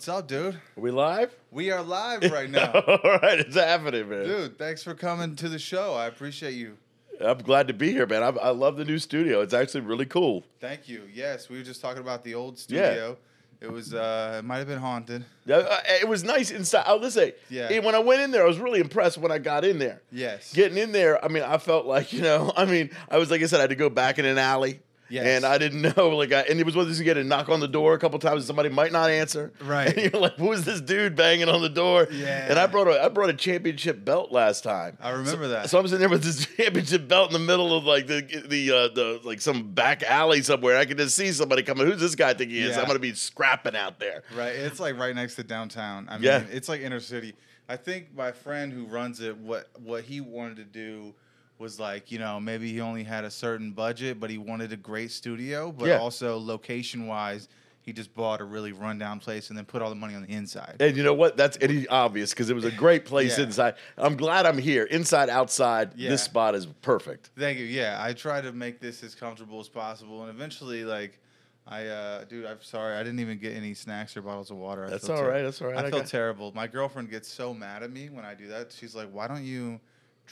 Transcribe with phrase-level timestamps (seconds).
[0.00, 0.54] What's up, dude?
[0.54, 1.30] Are we live?
[1.50, 2.70] We are live right now.
[2.72, 4.24] All right, it's happening, man.
[4.24, 5.92] dude, thanks for coming to the show.
[5.92, 6.78] I appreciate you.
[7.22, 8.22] I'm glad to be here, man.
[8.22, 9.42] I, I love the new studio.
[9.42, 10.42] It's actually really cool.
[10.58, 11.02] Thank you.
[11.12, 13.18] Yes, we were just talking about the old studio.
[13.60, 13.66] Yeah.
[13.68, 15.26] It was uh it might have been haunted.
[15.46, 16.84] Uh, uh, It was nice inside.
[16.86, 17.80] I'll just say, Yeah.
[17.80, 20.00] when I went in there, I was really impressed when I got in there.
[20.10, 20.50] Yes.
[20.54, 23.42] Getting in there, I mean, I felt like, you know, I mean, I was, like
[23.42, 24.80] I said, I had to go back in an alley.
[25.10, 25.26] Yes.
[25.26, 27.24] And I didn't know, like, I, and it was one of those you get a
[27.24, 29.52] knock on the door a couple times and somebody might not answer.
[29.60, 29.96] Right.
[29.96, 32.08] And you're like, who is this dude banging on the door?
[32.10, 32.46] Yeah.
[32.48, 34.96] And I brought a, I brought a championship belt last time.
[35.00, 35.70] I remember So- that.
[35.70, 38.70] So I'm sitting there with this championship belt in the middle of like the the
[38.70, 40.76] uh, the like some back alley somewhere.
[40.76, 41.86] I can just see somebody coming.
[41.86, 42.76] Who's this guy think he is?
[42.76, 42.80] Yeah.
[42.82, 44.22] I'm gonna be scrapping out there.
[44.36, 44.54] Right.
[44.54, 46.08] It's like right next to downtown.
[46.08, 46.44] I mean, Yeah.
[46.50, 47.34] it's like inner city.
[47.68, 51.14] I think my friend who runs it, what what he wanted to do
[51.60, 54.76] was like, you know, maybe he only had a certain budget, but he wanted a
[54.76, 55.98] great studio, but Yeah.
[55.98, 57.48] also location wise,
[57.82, 60.32] he just bought a really rundown place and then put all the money on the
[60.32, 60.76] inside.
[60.80, 61.36] And you know what?
[61.36, 63.44] That's any obvious because it was a great place Yeah.
[63.44, 63.74] inside.
[63.98, 64.84] I'm glad I'm here.
[64.84, 66.08] Inside, outside, Yeah.
[66.10, 67.30] this spot is perfect.
[67.38, 67.66] Thank you.
[67.66, 71.18] Yeah, I try to make this as comfortable as possible, and eventually, like,
[71.66, 74.86] I, uh, dude, I'm sorry, I didn't even get any snacks or bottles of water.
[74.86, 76.52] I That's all right, that's all right, I, I feel got- terrible.
[76.54, 78.72] My girlfriend gets so mad at me when I do that.
[78.72, 79.78] She's like, "Why don't you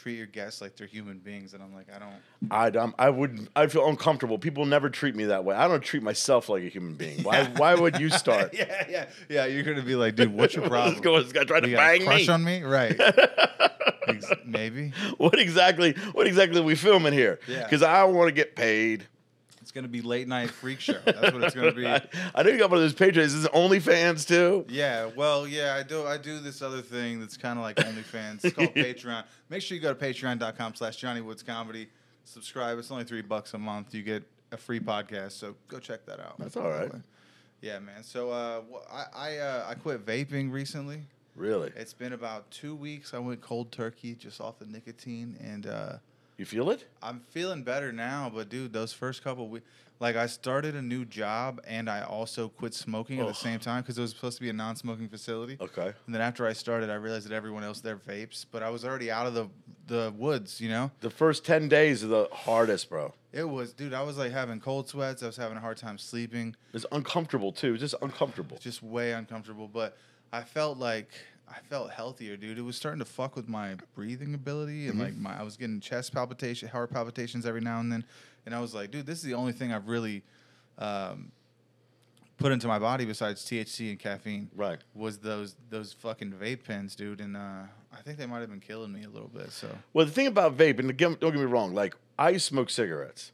[0.03, 2.15] treat your guests like they're human beings?" And I'm like, "I don't."
[2.51, 2.95] I don't.
[2.99, 3.49] I would.
[3.57, 4.39] I feel uncomfortable.
[4.39, 5.55] People never treat me that way.
[5.55, 7.23] I don't treat myself like a human being.
[7.23, 7.45] Why?
[7.57, 8.55] Why would you start?
[8.55, 9.47] yeah, yeah, yeah.
[9.47, 11.23] You're gonna be like, "Dude, what's your problem?" Let's go.
[11.23, 12.33] This guy tried to You a bang crush me.
[12.35, 12.99] on me, right?
[14.09, 15.93] Ex- Maybe What exactly?
[16.13, 17.39] What exactly are we filming here?
[17.47, 17.65] Yeah.
[17.65, 19.07] Because I want to get paid.
[19.69, 20.99] It's gonna be late night freak show.
[21.05, 21.87] That's what it's gonna be.
[21.87, 22.01] I,
[22.35, 23.35] I know you got one of those patrons.
[23.35, 24.65] Is OnlyFans too?
[24.67, 26.07] Yeah, well, yeah, I do.
[26.07, 28.47] I do this other thing that's kind of like OnlyFans.
[28.47, 29.25] It's called Patreon.
[29.51, 31.91] Make sure you go to patreon.com slash Johnny Woods Comedy.
[32.25, 32.79] Subscribe.
[32.79, 33.95] It's only three bucks a month.
[33.95, 36.39] You get a free podcast, so go check that out.
[36.39, 36.91] That's all right.
[37.61, 38.03] Yeah, man.
[38.03, 41.03] So uh, I I, uh, I quit vaping recently.
[41.37, 41.73] Really?
[41.77, 43.13] It's been about two weeks.
[43.13, 45.93] I went cold turkey just off the nicotine, and uh,
[46.39, 46.87] You feel it?
[47.03, 48.31] I'm feeling better now.
[48.33, 49.67] But dude, those first couple weeks,
[49.99, 53.35] like I started a new job, and I also quit smoking at Ugh.
[53.35, 53.43] the oh.
[53.43, 55.59] same time because it was supposed to be a non-smoking facility.
[55.61, 55.93] Okay.
[56.07, 58.85] And then after I started, I realized that everyone else there vapes, but I was
[58.85, 59.49] already out of the
[59.89, 60.61] the woods.
[60.61, 63.15] You know, The first ten days are the hardest, bro.
[63.33, 63.93] it was, dude.
[63.93, 65.25] I was like having cold sweats.
[65.25, 66.55] I was having a hard time sleeping.
[66.73, 67.73] It's uncomfortable too.
[67.75, 68.59] It's just uncomfortable.
[68.59, 69.67] just way uncomfortable.
[69.67, 69.97] But
[70.33, 71.09] I felt like
[71.51, 72.59] I felt healthier, dude.
[72.59, 75.81] It was starting to fuck with my breathing ability and like my I was getting
[75.81, 78.05] chest palpitation, heart palpitations every now and then,
[78.47, 80.23] and I was like, dude, this is the only thing I've really
[80.79, 81.33] um,
[82.39, 84.51] put into my body besides THC and caffeine.
[84.55, 84.79] Right.
[84.95, 87.21] Was those those fucking vape pens, dude?
[87.21, 89.53] And uh, I think they might have been killing me a little bit.
[89.53, 92.71] So Well, the thing about vape, and again, don't get me wrong, like I smoke
[92.71, 93.33] cigarettes.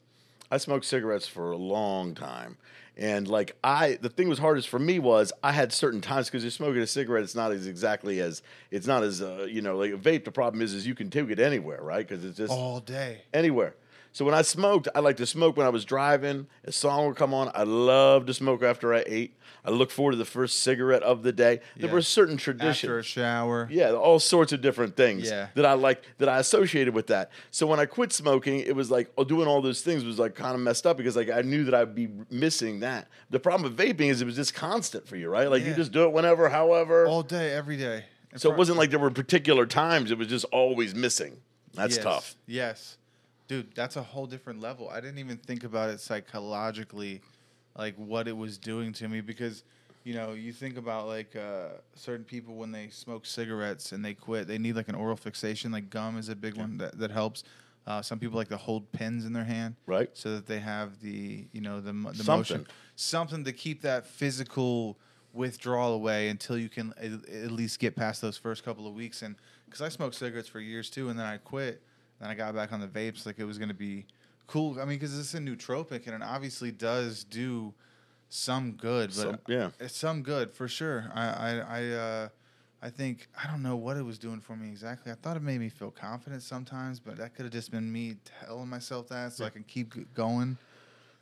[0.51, 2.59] I smoked cigarettes for a long time.
[2.97, 6.45] And like I, the thing was hardest for me was I had certain times because
[6.45, 7.25] you're smoking a cigarette.
[7.25, 10.25] It's not as exactly as it's not as uh, you know like a vape.
[10.25, 12.07] The problem is is you can take it anywhere, right?
[12.07, 13.23] Because it's just all day.
[13.33, 13.75] anywhere.
[14.15, 16.47] So when I smoked, I like to smoke when I was driving.
[16.65, 17.51] A song would come on.
[17.53, 19.37] I love to smoke after I ate.
[19.65, 21.59] I look forward to the first cigarette of the day.
[21.77, 21.95] There Yeah.
[21.95, 22.85] were certain traditions.
[22.85, 23.67] After a shower.
[23.73, 25.49] Yeah, all sorts of different things Yeah.
[25.57, 27.33] that I like that I associated with that.
[27.51, 30.37] So when I quit smoking, it was like oh, doing all those things was like
[30.37, 33.09] kind of messed up because like I knew that I'd be missing that.
[33.31, 35.51] The problem with vaping is it was just constant for you, right?
[35.51, 37.09] Like you just do it whenever, however.
[37.09, 38.05] All day, every day.
[38.37, 41.39] So it wasn't like there were particular times; it was just always missing.
[41.75, 42.37] That's yes, tough.
[42.47, 42.97] Yes.
[43.47, 44.89] Dude, that's a whole different level.
[44.89, 47.21] I didn't even think about it psychologically,
[47.77, 49.65] like what it was doing to me because,
[50.05, 54.15] you know, you think about like uh, certain people when they smoke cigarettes and they
[54.15, 57.11] quit, they need like an oral fixation, like gum is a big one that, that
[57.11, 57.45] helps.
[57.87, 60.09] Uh, some people like to hold pens in their hand, Right.
[60.15, 62.27] So that they have the, you know, the, the Something.
[62.27, 62.67] motion,
[62.97, 64.97] something to keep that physical
[65.35, 69.21] withdrawal away until you can at, at least get past those first couple of weeks.
[69.21, 71.83] And because I smoked cigarettes for years too, and then I quit,
[72.25, 74.07] then I got back on the vapes like it was gonna be
[74.47, 74.81] cool.
[74.81, 77.75] I mean, because it's a nootropic and it obviously does do
[78.31, 79.71] some good, but Some- yeah.
[79.79, 81.11] it's some good for sure.
[81.15, 82.29] I I I, uh,
[82.83, 85.13] I think I don't know what it was doing for me exactly.
[85.13, 88.17] I thought it made me feel confident sometimes, but that could have just been me
[88.41, 90.57] telling myself that so I can keep going.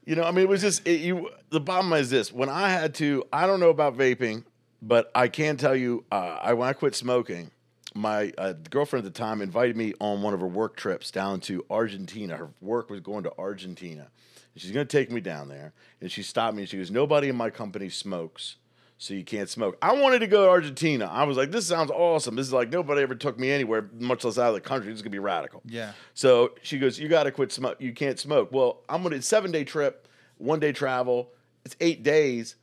[0.05, 1.31] You know, I mean, it was just it, you.
[1.51, 4.45] The bottom is this: when I had to, I don't know about vaping,
[4.81, 7.51] but I can tell you, uh, I when I quit smoking,
[7.95, 11.41] my uh, girlfriend at the time invited me on one of her work trips down
[11.41, 12.37] to Argentina.
[12.37, 14.09] Her work was going to Argentina.
[14.55, 16.91] And she's going to take me down there, and she stopped me and she goes,
[16.91, 18.57] "Nobody in my company smokes."
[18.99, 19.77] So you can't smoke.
[19.83, 21.07] I wanted to go to Argentina.
[21.07, 22.37] I was like, "This sounds awesome.
[22.37, 24.91] This is like nobody ever took me anywhere, much less out of the country.
[24.91, 25.93] This is gonna be radical." Yeah.
[26.15, 27.79] So she goes, "You got to quit smoke.
[27.81, 30.07] You can't smoke." Well, I'm gonna seven day trip,
[30.39, 31.33] one day travel.
[31.65, 32.57] It's eight days.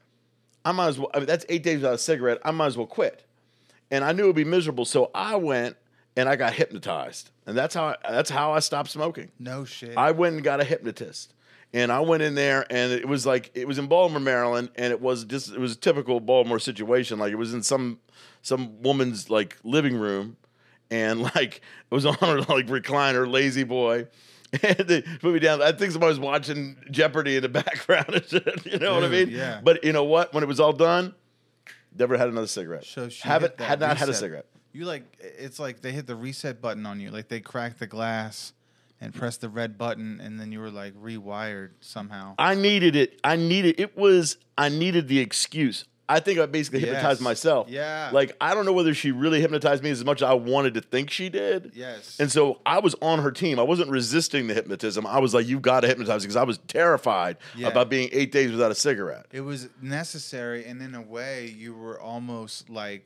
[0.64, 1.10] I might as well.
[1.14, 2.40] I mean, that's eight days without a cigarette.
[2.46, 3.26] I might as well quit.
[3.92, 5.76] And I knew it would be miserable, so I went
[6.16, 9.32] and I got hypnotized, and that's how I, that's how I stopped smoking.
[9.40, 9.98] No shit.
[9.98, 11.34] I went and got a hypnotist.
[11.72, 14.92] And I went in there, and it was like it was in Baltimore, Maryland, and
[14.92, 17.20] it was just it was a typical Baltimore situation.
[17.20, 18.00] Like it was in some
[18.42, 20.36] some woman's like living room,
[20.90, 24.08] and like it was on her like recliner, lazy boy,
[24.64, 25.62] and they put me down.
[25.62, 28.16] I think somebody was watching Jeopardy in the background.
[28.16, 29.30] and shit, you know what I mean?
[29.30, 29.62] yeah.
[29.64, 30.34] But you know what?
[30.34, 31.14] When it was all done,
[31.98, 32.86] never had another cigarette.
[32.86, 34.22] So she haven't hit that had not had a reset.
[34.22, 34.46] cigarette.
[34.72, 37.12] You like it's like they hit the reset button on you.
[37.12, 38.54] Like they cracked the glass
[39.02, 42.36] and pressed the red button, and then you were like rewired somehow.
[42.38, 43.20] I needed it.
[43.24, 45.86] I needed it was I needed the excuse.
[46.12, 47.24] I think I basically hypnotized Yes.
[47.24, 47.70] myself.
[47.70, 48.10] Yeah.
[48.12, 50.82] Like I don't know whether she really hypnotized me as much as I wanted to
[50.82, 51.72] think she did.
[51.76, 52.20] Yes.
[52.20, 53.60] And so I was on her team.
[53.60, 55.06] I wasn't resisting the hypnotism.
[55.06, 57.68] I was like, "You've got to hypnotize," because I was terrified Yeah.
[57.68, 59.28] about being eight days without a cigarette.
[59.32, 63.06] it was necessary, and in a way, you were almost like,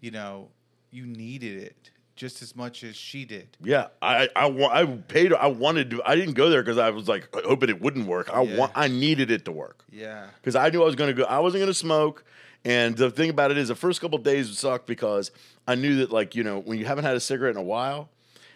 [0.00, 0.48] you know,
[0.90, 1.90] you needed it
[2.20, 3.48] just as much as she did.
[3.64, 4.46] Yeah, I I,
[4.82, 5.32] I paid.
[5.32, 6.02] I wanted to.
[6.04, 8.28] I didn't go there because I was like hoping it wouldn't work.
[8.32, 8.58] I Yeah.
[8.58, 8.72] want.
[8.74, 9.84] I needed it to work.
[9.90, 10.26] Yeah.
[10.40, 11.24] because I knew I was going to go.
[11.26, 12.24] I wasn't going to smoke.
[12.62, 15.30] And the thing about it is, the first couple of days sucked because
[15.66, 18.10] I knew that, like, you know, when you haven't had a cigarette in a while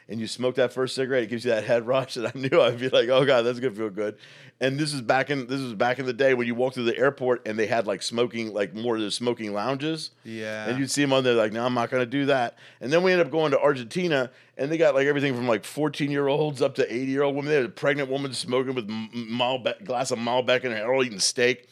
[0.08, 2.16] and you smoke that first cigarette, it gives you that head rush.
[2.16, 4.16] And I knew I'd be like, oh, God, that's to feel good.
[4.60, 6.84] And this is back in this was back in the day when you walk through
[6.84, 10.12] the airport and they had like smoking, like more of the smoking lounges.
[10.22, 10.68] Yeah.
[10.68, 12.56] And you'd see them on there like, no, I'm not to do that.
[12.80, 15.64] And then we ended up going to Argentina and they got like everything from like
[15.64, 17.50] 14 year olds up to 80 year old women.
[17.50, 21.18] They had a pregnant woman smoking with Malbec, glass of Malbec in her, all eating
[21.18, 21.68] steak.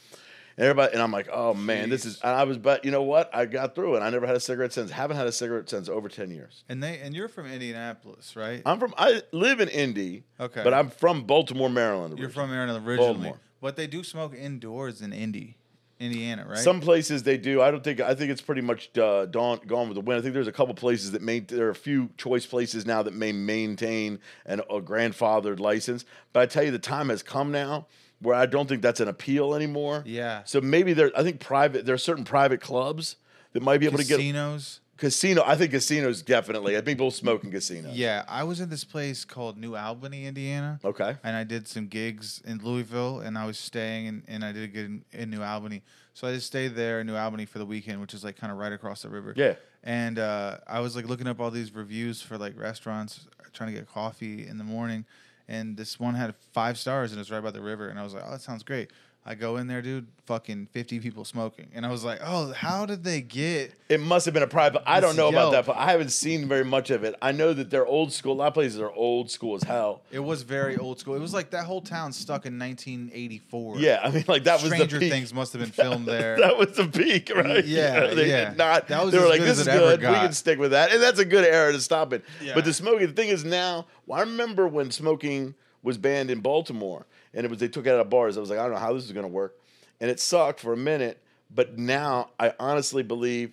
[0.63, 2.21] And everybody, and I'm like, oh man, this is.
[2.21, 3.35] And I was, but you know what?
[3.35, 4.01] I got through it.
[4.01, 4.93] I never had a cigarette since.
[4.93, 6.63] Haven't had a cigarette since over 10 years.
[6.69, 8.63] And they and you're from Indianapolis, right?
[8.65, 8.95] I'm from.
[8.97, 10.23] I live in Indy.
[10.39, 10.63] Okay.
[10.63, 12.17] But I'm from Baltimore, Maryland.
[12.17, 12.47] You're originally.
[12.47, 13.41] from Maryland originally, Baltimore.
[13.61, 15.57] but they do smoke indoors in Indy,
[15.99, 16.59] Indiana, right?
[16.59, 17.61] Some places they do.
[17.61, 18.01] I don't think.
[18.01, 20.21] I think it's pretty much uh, gone gone with the wind.
[20.21, 21.41] I think there's a couple places that may.
[21.41, 26.05] There are a few choice places now that may maintain an, a grandfathered license.
[26.33, 27.89] But I tell you, the time has come now
[28.23, 30.03] where I don't think that's an appeal anymore.
[30.07, 30.43] Yeah.
[30.45, 31.11] So maybe there.
[31.17, 31.85] I think private.
[31.85, 33.17] There are certain private clubs
[33.53, 34.81] that might be able to get casinos.
[34.97, 35.43] casino.
[35.45, 36.77] I think casinos definitely.
[36.77, 37.95] I think people smoke in casinos.
[37.97, 40.81] Yeah, I was in this place called New Albany, Indiana.
[40.85, 41.17] Okay.
[41.23, 44.63] and I did some gigs in Louisville, and I was staying, in, and I did
[44.65, 45.83] a gig in, in New Albany.
[46.15, 48.53] So I just stayed there in New Albany for the weekend, which is like kind
[48.53, 49.33] of right across the river.
[49.37, 49.55] Yeah.
[49.83, 53.79] And uh, I was like looking up all these reviews for like restaurants, trying to
[53.79, 55.05] get coffee in the morning,
[55.49, 58.03] and this one had five stars, and it was right by the river, and I
[58.03, 58.91] was like, oh, that sounds great.
[59.25, 61.69] I go in there, dude, fucking 50 people smoking.
[61.75, 64.83] And I was like, oh, how did they get It must have been a private.
[64.85, 67.15] I don't know about that, but I haven't seen very much of it.
[67.23, 68.33] I know that they're old school.
[68.33, 70.03] A lot of places are old school as hell.
[70.11, 71.15] It was very old school.
[71.15, 73.79] It was like that whole town stuck in 1984.
[73.79, 75.13] Yeah, I mean, like that was Stranger the peak.
[75.13, 76.39] Things must have been filmed there.
[76.39, 77.65] that was the peak, right?
[77.65, 78.49] Yeah, they yeah.
[78.49, 78.89] did not.
[78.89, 80.01] That was they were like, "This is good.
[80.01, 82.25] We can stick with that," and that's a good era to stop it.
[82.43, 82.55] Yeah.
[82.55, 83.87] But the smoking, the thing is now.
[84.07, 87.91] Well, I remember when smoking was banned in Baltimore, and it was they took it
[87.91, 88.37] out of bars.
[88.37, 89.59] I was like, I don't know how this is going to work,
[90.01, 91.23] and it sucked for a minute.
[91.55, 93.53] But now I honestly believe,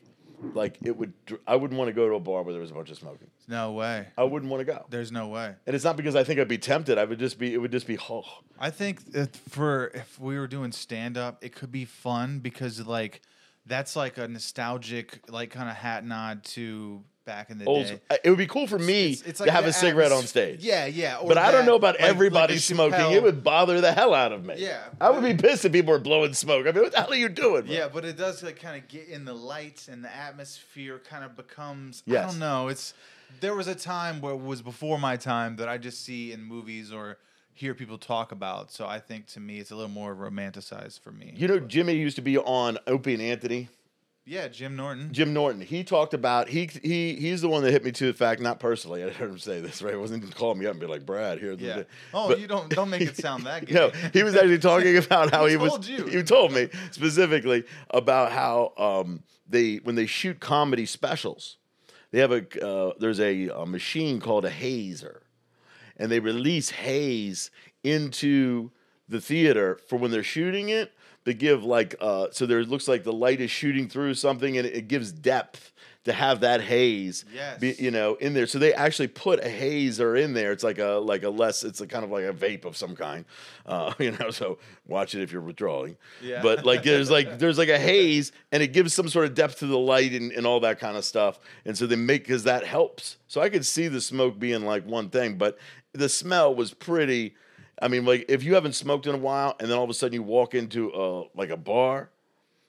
[0.54, 1.14] like it would.
[1.46, 3.28] I wouldn't want to go to a bar where there was a bunch of smoking.
[3.48, 4.08] no way.
[4.18, 4.86] I wouldn't want to go.
[4.90, 5.54] There's no way.
[5.68, 6.98] And it's not because I think I'd be tempted.
[6.98, 7.54] I would just be.
[7.54, 7.98] It would just be.
[8.10, 8.24] Oh,
[8.58, 9.02] I think
[9.50, 13.22] for if we were doing stand up, it could be fun because like
[13.66, 17.86] that's like a nostalgic like kind of hat nod to back in the old.
[17.86, 18.00] day.
[18.24, 20.62] It would be cool for me It's- it's to have a cigarette on stage.
[20.64, 21.20] Yeah, yeah.
[21.26, 23.00] But I don't know about like- like everybody Dave smoking.
[23.00, 23.14] Chappelle.
[23.14, 24.56] It would bother the hell out of me.
[24.58, 24.82] Yeah.
[25.00, 26.66] I would be pissed if people were blowing smoke.
[26.66, 27.66] I mean, what the hell are you doing?
[27.68, 27.74] bro?
[27.76, 31.24] Yeah, but it does like kind of get in the lights and the atmosphere kind
[31.24, 32.68] of becomes I don't know.
[32.68, 32.94] It's
[33.42, 36.42] there was a time where it was before my time that I just see in
[36.44, 37.18] movies or
[37.54, 38.72] hear people talk about.
[38.72, 41.34] So I think to me it's a little more romanticized for me.
[41.36, 43.70] You know, Jimmy used to be on Opie and Anthony.
[44.30, 45.12] Yeah, Jim Norton.
[45.12, 45.60] Jim Norton.
[45.60, 48.40] He talked about he he he's the one that hit me to the fact.
[48.42, 49.82] Not personally, I heard him say this.
[49.82, 51.54] Right, it wasn't even calling me up and be like, Brad, here.
[51.54, 51.84] Yeah.
[52.14, 53.74] Oh, But- you don't don't make it sound that good.
[53.74, 55.72] No, he was actually talking about how Who he was.
[55.72, 56.06] told you?
[56.06, 61.58] He told me specifically about how um, they when they shoot comedy specials,
[62.12, 65.24] they have a uh, there's a, a machine called a hazer,
[65.98, 67.50] and they release haze
[67.84, 68.70] into
[69.08, 70.94] the theater for when they're shooting it.
[71.26, 74.66] They give like uh, so there looks like the light is shooting through something, and
[74.66, 75.74] it, it gives depth
[76.06, 77.60] to have that haze Yes.
[77.60, 78.48] be, you know, in there.
[78.48, 80.54] So they actually put a hazer in there.
[80.54, 81.64] It's like a like a less.
[81.66, 83.26] It's a kind of like a vape of some kind,
[83.66, 84.32] uh, you know.
[84.32, 85.98] So watch it if you're withdrawing.
[86.22, 86.42] Yeah.
[86.42, 89.60] But like there's like there's like a haze, and it gives some sort of depth
[89.60, 91.38] to the light and, and all that kind of stuff.
[91.66, 93.18] And so they make because that helps.
[93.28, 95.60] So I could see the smoke being like one thing, but
[95.94, 97.36] the smell was pretty.
[97.82, 99.94] I mean, like if you haven't smoked in a while, and then all of a
[99.94, 102.10] sudden you walk into a like a bar.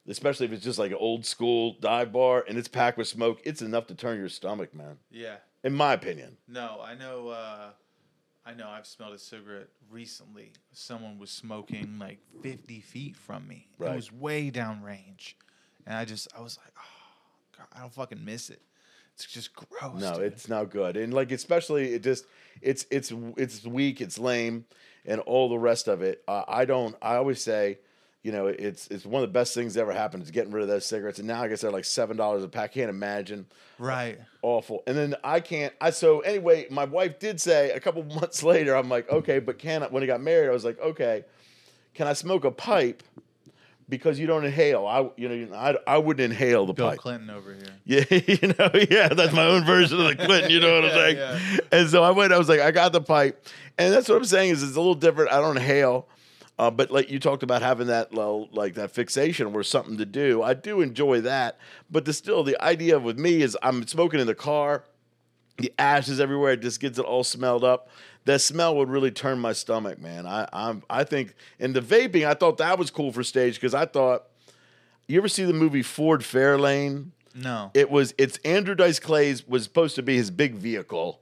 [0.08, 3.40] especially if it's just like an old school dive bar and it's packed with smoke,
[3.44, 4.96] it's enough to turn your stomach, man.
[5.10, 5.36] Yeah.
[5.62, 6.36] In my opinion.
[6.48, 7.28] No, I know.
[7.28, 7.70] Uh,
[8.46, 8.68] I know.
[8.68, 10.52] I've smelled a cigarette recently.
[10.72, 13.68] Someone was smoking like 50 feet from me.
[13.78, 13.92] Right.
[13.92, 15.36] It was way down range,
[15.86, 18.62] and I just, I was like, oh, God, I don't fucking miss it.
[19.14, 20.00] It's just gross.
[20.00, 20.32] No, dude.
[20.32, 20.96] it's not good.
[20.96, 22.24] And like especially it just
[22.62, 24.64] it's it's it's weak, it's lame,
[25.06, 26.22] and all the rest of it.
[26.28, 26.94] Uh, I don't.
[27.00, 27.78] I always say,
[28.22, 30.62] you know, it's it's one of the best things that ever happened is getting rid
[30.62, 31.18] of those cigarettes.
[31.18, 32.74] And now I guess they're like seven dollars a pack.
[32.74, 33.46] Can't imagine.
[33.78, 34.18] right.
[34.42, 34.82] Awful.
[34.86, 35.72] And then I can't.
[35.80, 36.66] I so anyway.
[36.70, 38.74] My wife did say a couple months later.
[38.74, 39.86] I'm like, okay, but can I?
[39.88, 41.24] When I got married, I was like, okay,
[41.94, 43.02] can I smoke a pipe?
[43.90, 44.86] Because you don't inhale.
[44.86, 46.98] I you know I, I wouldn't inhale the Bill pipe.
[47.00, 47.64] Clinton over here.
[47.84, 50.50] Yeah, you know, yeah, that's my own version of the Clinton.
[50.52, 51.16] You know what I'm saying?
[51.16, 51.38] yeah.
[51.72, 52.32] And so I went.
[52.32, 53.44] I was like, I got the pipe,
[53.78, 55.32] and that's what I'm saying is it's a little different.
[55.32, 56.06] I don't inhale,
[56.58, 60.06] uh, but like you talked about having that little, like that fixation where something to
[60.06, 60.40] do.
[60.40, 61.58] I do enjoy that,
[61.90, 64.84] but the still the idea with me is I'm smoking in the car,
[65.58, 66.52] the ashes everywhere.
[66.52, 67.88] It just gets it all smelled up.
[68.26, 70.26] That smell would really turn my stomach, man.
[70.26, 72.26] I I'm I think and the vaping.
[72.26, 74.24] I thought that was cool for stage because I thought.
[75.06, 77.10] You ever see the movie Ford Fairlane?
[77.34, 77.70] No.
[77.74, 81.20] it was it's Andrew Dice Clay's was supposed to be his big vehicle,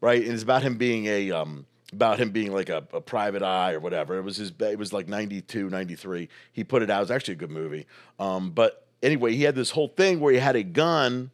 [0.00, 0.22] right?
[0.22, 3.72] And it's about him being a um about him being like a, a private eye
[3.72, 4.16] or whatever.
[4.18, 6.28] It was his it was like 92, 93.
[6.52, 6.98] He put it out.
[6.98, 7.86] It was actually a good movie.
[8.18, 11.30] Um, but anyway, he had this whole thing where he had a gun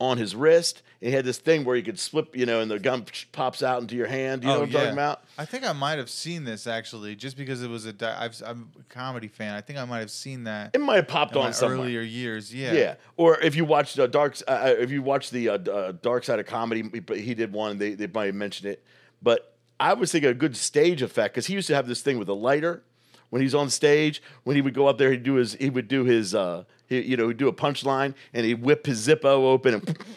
[0.00, 0.82] on his wrist.
[1.00, 3.62] And he had this thing where he could slip, you know, and the gun pops
[3.62, 4.42] out into your hand.
[4.42, 5.20] You know what I'm talking about?
[5.22, 7.92] Oh, I think I might have seen this actually, just because it was a.
[7.92, 9.54] Di- I've, I'm a comedy fan.
[9.54, 11.78] I think I might have seen that It might have popped on somewhere.
[11.78, 12.54] earlier years.
[12.54, 12.72] Yeah.
[12.72, 12.94] Yeah.
[13.16, 16.24] Or if you watched uh, Dark, uh, uh, if you watched the uh, uh, Dark
[16.24, 17.78] Side of Comedy, he, he did one.
[17.78, 18.82] They they might have mentioned it,
[19.22, 22.18] but I was thinking a good stage effect because he used to have this thing
[22.18, 22.82] with a lighter
[23.30, 24.22] when he's on stage.
[24.44, 27.00] When he would go up there, he'd do his he would do his uh, he,
[27.00, 29.98] you know he'd do a punchline and he'd whip his Zippo open and.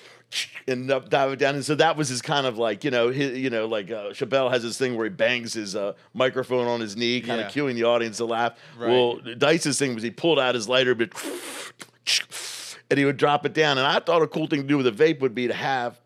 [0.68, 3.08] And up, dive it down, and so that was his kind of like you know,
[3.08, 6.68] his, you know, like uh, Chappelle has this thing where he bangs his uh, microphone
[6.68, 7.48] on his knee, kind Yeah.
[7.48, 8.60] of cueing the audience to laugh.
[8.78, 8.90] Right.
[8.90, 11.12] Well, Dice's thing was he pulled out his lighter, but
[12.90, 13.78] and he would drop it down.
[13.78, 15.98] And I thought a cool thing to do with a vape would be to have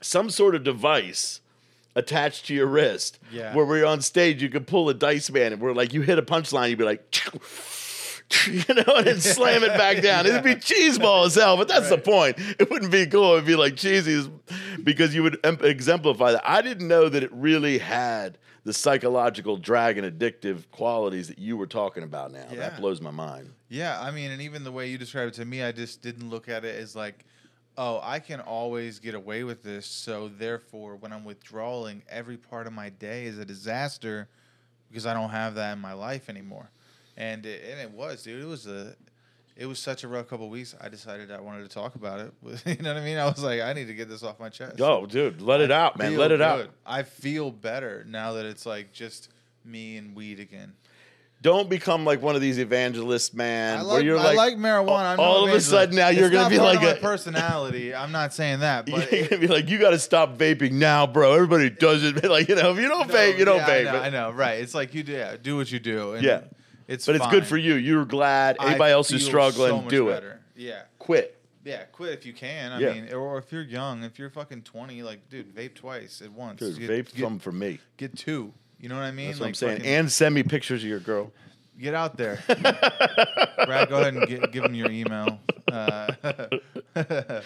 [0.00, 1.40] some sort of device
[1.94, 3.20] attached to your wrist.
[3.32, 3.54] Yeah.
[3.54, 6.18] Where we're on stage, you could pull a dice man and we're like, you hit
[6.18, 7.08] a punchline, you'd be like,
[8.46, 10.26] you know, and then slam it back down.
[10.26, 12.36] It'd be cheeseball as hell, but that's the point.
[12.58, 13.34] It wouldn't be cool.
[13.34, 14.30] It'd be like cheesy
[14.82, 16.48] because you would em- exemplify that.
[16.48, 21.56] I didn't know that it really had the psychological drag and addictive qualities that you
[21.56, 22.46] were talking about now.
[22.50, 22.56] Yeah.
[22.56, 23.52] That blows my mind.
[23.70, 26.28] Yeah, I mean, and even the way you described it to me, I just didn't
[26.28, 27.24] look at it as like,
[27.78, 29.86] oh, I can always get away with this.
[29.86, 34.28] So therefore, when I'm withdrawing, every part of my day is a disaster
[34.90, 36.70] because I don't have that in my life anymore.
[37.18, 38.40] And it, and it was, dude.
[38.40, 38.94] It was a,
[39.56, 40.76] it was such a rough couple of weeks.
[40.80, 42.32] I decided I wanted to talk about it.
[42.64, 43.18] you know what I mean?
[43.18, 44.80] I was like, I need to get this off my chest.
[44.80, 46.16] Oh, dude, let it out, man.
[46.16, 46.70] Let it out.
[46.86, 49.30] I feel better now that it's like just
[49.64, 50.74] me and weed again.
[51.40, 53.78] Don't become like one of these evangelists, man.
[53.78, 55.12] I where like, you're I like, like marijuana.
[55.12, 57.94] I'm no all of a sudden now you're It's gonna be like a- personality.
[57.94, 61.06] I'm not saying that, but you're gonna be like, you got to stop vaping now,
[61.06, 61.34] bro.
[61.34, 62.24] Everybody does it.
[62.28, 63.88] Like, you know, if you don't No, vape, you don't yeah, vape.
[63.88, 64.60] I know, I know, right?
[64.60, 66.14] It's like you do, yeah, do what you do.
[66.14, 66.40] And Yeah.
[66.88, 67.74] It's but it's good for you.
[67.74, 68.56] You're glad.
[68.58, 70.24] I Anybody else who's struggling, so do it.
[70.56, 71.40] Yeah, Quit.
[71.64, 71.84] yeah.
[71.92, 72.72] Quit if you can.
[72.72, 72.92] I Yeah.
[72.94, 76.58] mean, or if you're young, if you're fucking twenty, like, dude, vape twice at once.
[76.58, 77.78] Dude, Get- vape's get, something for me.
[77.96, 78.52] get two.
[78.80, 79.28] You know what I mean?
[79.28, 79.76] That's what I'm saying.
[79.78, 81.32] fucking And send me pictures of your girl.
[81.78, 82.40] get out there.
[82.46, 85.38] Brad, go ahead and gi- give him your email.
[85.70, 86.12] Uh,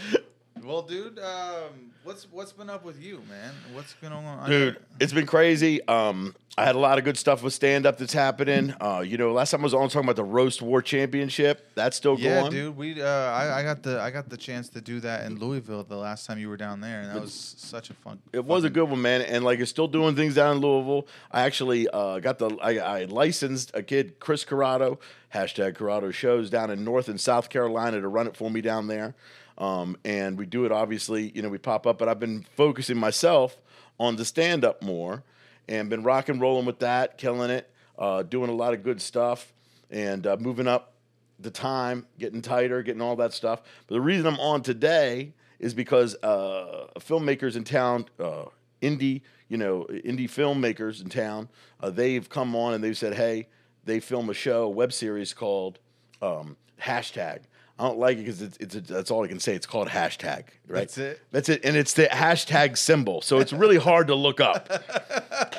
[0.64, 3.52] well, dude, um, what's what's been up with you, man?
[3.72, 4.48] What's going on?
[4.48, 5.86] Dude, it's been crazy.
[5.88, 8.74] Um, I had a lot of good stuff with stand up that's happening.
[8.80, 11.70] Uh, you know, last time I was on talking about the roast war championship.
[11.74, 12.52] That's still yeah, going.
[12.52, 12.76] Yeah, dude.
[12.76, 15.82] We uh, I, I got the I got the chance to do that in Louisville
[15.84, 18.20] the last time you were down there, and that was such a fun.
[18.32, 21.06] It was a good one, man, and like it's still doing things down in Louisville.
[21.30, 24.98] I actually uh, got the I, I licensed a kid, Chris Corrado,
[25.34, 28.88] hashtag Corrado shows down in North and South Carolina to run it for me down
[28.88, 29.14] there,
[29.62, 31.30] um, and we do it obviously.
[31.34, 33.56] You know, we pop up, but I've been focusing myself
[33.98, 35.22] on the stand up more,
[35.68, 39.00] and been rock and rolling with that, killing it, uh, doing a lot of good
[39.00, 39.52] stuff,
[39.90, 40.94] and uh, moving up
[41.38, 43.62] the time, getting tighter, getting all that stuff.
[43.86, 48.46] But the reason I'm on today is because uh, filmmakers in town, uh,
[48.80, 51.48] indie, you know, indie filmmakers in town,
[51.80, 53.46] uh, they've come on and they've said, hey,
[53.84, 55.78] they film a show, a web series called
[56.20, 57.42] um, hashtag
[57.78, 59.54] I don't like it because it's, it's that's all I can say.
[59.54, 60.80] It's called hashtag, right?
[60.80, 61.20] That's it?
[61.32, 64.70] That's it, and it's the hashtag symbol, so it's really hard to look up.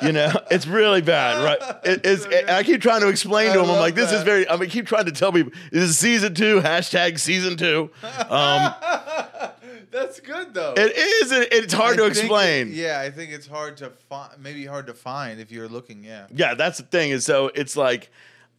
[0.02, 1.76] You know, it's really bad, right?
[1.84, 2.24] It is.
[2.24, 3.68] and I keep trying to explain to him.
[3.70, 4.48] I'm like, this is very.
[4.48, 6.60] I mean, keep trying to tell people this is season two.
[6.60, 7.90] Hashtag season two.
[8.30, 8.74] Um,
[9.90, 10.74] That's good though.
[10.76, 11.30] it is.
[11.32, 12.68] It, it's hard I to explain.
[12.68, 14.32] it- yeah, I think it's hard to find.
[14.40, 16.02] Maybe hard to find if you're looking.
[16.04, 16.26] Yeah.
[16.34, 17.10] yeah, that's the thing.
[17.10, 18.10] Is so it's like,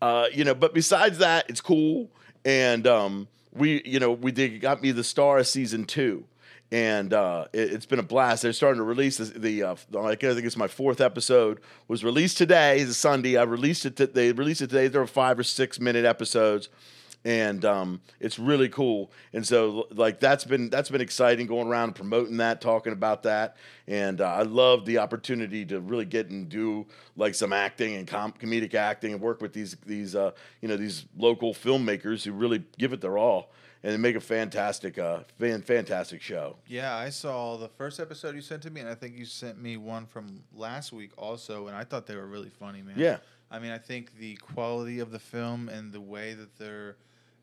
[0.01, 2.09] uh, you know, but besides that, it's cool.
[2.45, 6.25] And um, we, you know, we did got me the star of season two,
[6.71, 8.43] and uh, it, has been a blast.
[8.43, 12.79] They're starting to release the, uh, I think it's my fourth episode was released today.
[12.79, 13.37] It's a Sunday.
[13.37, 13.95] I released it.
[13.97, 14.87] To, they released it today.
[14.87, 16.69] There were five or six minute episodes.
[17.25, 21.85] And um, it's really cool, and so like that's been that's been exciting going around
[21.85, 26.29] and promoting that, talking about that, and uh, I love the opportunity to really get
[26.29, 26.85] and do
[27.17, 30.77] like some acting and com- comedic acting and work with these these uh, you know
[30.77, 33.49] these local filmmakers who really give it their all
[33.85, 36.55] and they make a fantastic uh, fan, fantastic show.
[36.67, 39.61] Yeah, I saw the first episode you sent to me, and I think you sent
[39.61, 42.95] me one from last week also, and I thought they were really funny, man.
[42.97, 43.17] Yeah.
[43.51, 46.95] I mean, I think the quality of the film and the way that they're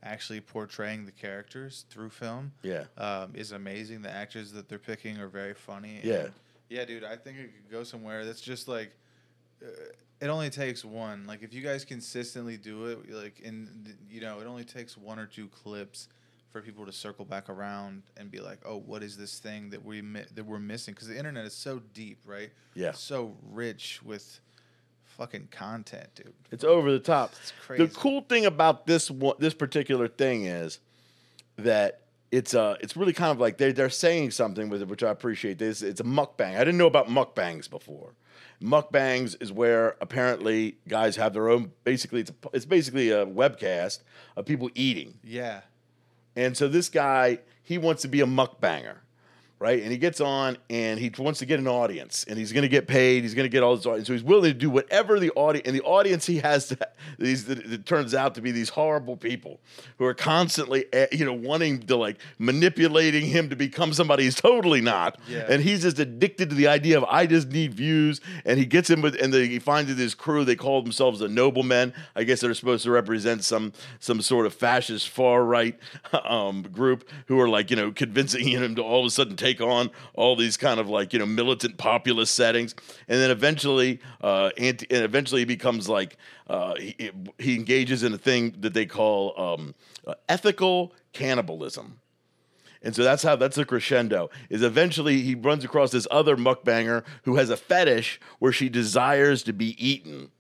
[0.02, 4.02] actually portraying the characters through film Yeah, um, is amazing.
[4.02, 6.00] The actors that they're picking are very funny.
[6.02, 6.28] Yeah.
[6.68, 7.04] yeah, dude.
[7.04, 8.24] I think it could go somewhere.
[8.24, 8.92] That's just like,
[9.64, 9.68] uh,
[10.20, 11.24] it only takes one.
[11.26, 15.18] Like if you guys consistently do it, like in you know, it only takes one
[15.18, 16.08] or two clips
[16.50, 19.84] for people to circle back around and be like, oh, what is this thing that
[19.84, 20.94] we mi- that we're missing?
[20.94, 22.50] Because the internet is so deep, right?
[22.74, 22.92] Yeah.
[22.92, 24.40] So rich with
[25.16, 26.32] fucking content, dude.
[26.50, 27.32] it's over the top.
[27.42, 27.86] It's crazy.
[27.86, 30.80] The cool thing about this one, this particular thing is
[31.56, 32.00] that
[32.30, 35.10] it's uh it's really kind of like they they're saying something with it, which I
[35.10, 35.58] appreciate.
[35.58, 36.56] This it's a mukbang.
[36.56, 38.14] I didn't know about mukbangs before.
[38.62, 41.72] Mukbangs is where apparently guys have their own.
[41.84, 44.00] Basically, it's a, it's basically a webcast
[44.36, 45.18] of people eating.
[45.24, 45.62] Yeah.
[46.36, 48.98] And so this guy, he wants to be a mukbanger,
[49.62, 49.80] right?
[49.80, 52.68] And he gets on and he wants to get an audience and he's going to
[52.68, 53.22] get paid.
[53.22, 54.08] He's going to get all this audience.
[54.08, 56.78] So he's willing to do whatever the audience, and the audience he has, to,
[57.16, 59.60] these, it turns out to be these horrible people
[59.98, 64.34] who are constantly, eh, you know, wanting to like manipulating him to become somebody he's
[64.34, 65.20] totally not.
[65.28, 65.46] Yeah.
[65.48, 68.20] And he's just addicted to the idea of, I just need views.
[68.44, 71.28] And he gets in with, and the, he finds his crew, they call themselves the
[71.28, 71.94] noblemen.
[72.16, 75.78] I guess they're supposed to represent some, some sort of fascist far right
[76.24, 79.51] um, group who are like, you know, convincing him to all of a sudden take
[79.60, 82.74] on all these kind of like, you know, militant populist settings.
[83.08, 86.16] And then eventually, uh, anti, and eventually he becomes like,
[86.48, 89.74] uh, he, he engages in a thing that they call um,
[90.06, 91.98] uh, ethical cannibalism.
[92.82, 94.30] And so that's how that's a crescendo.
[94.50, 99.42] Is eventually he runs across this other mukbanger who has a fetish where she desires
[99.44, 100.30] to be eaten.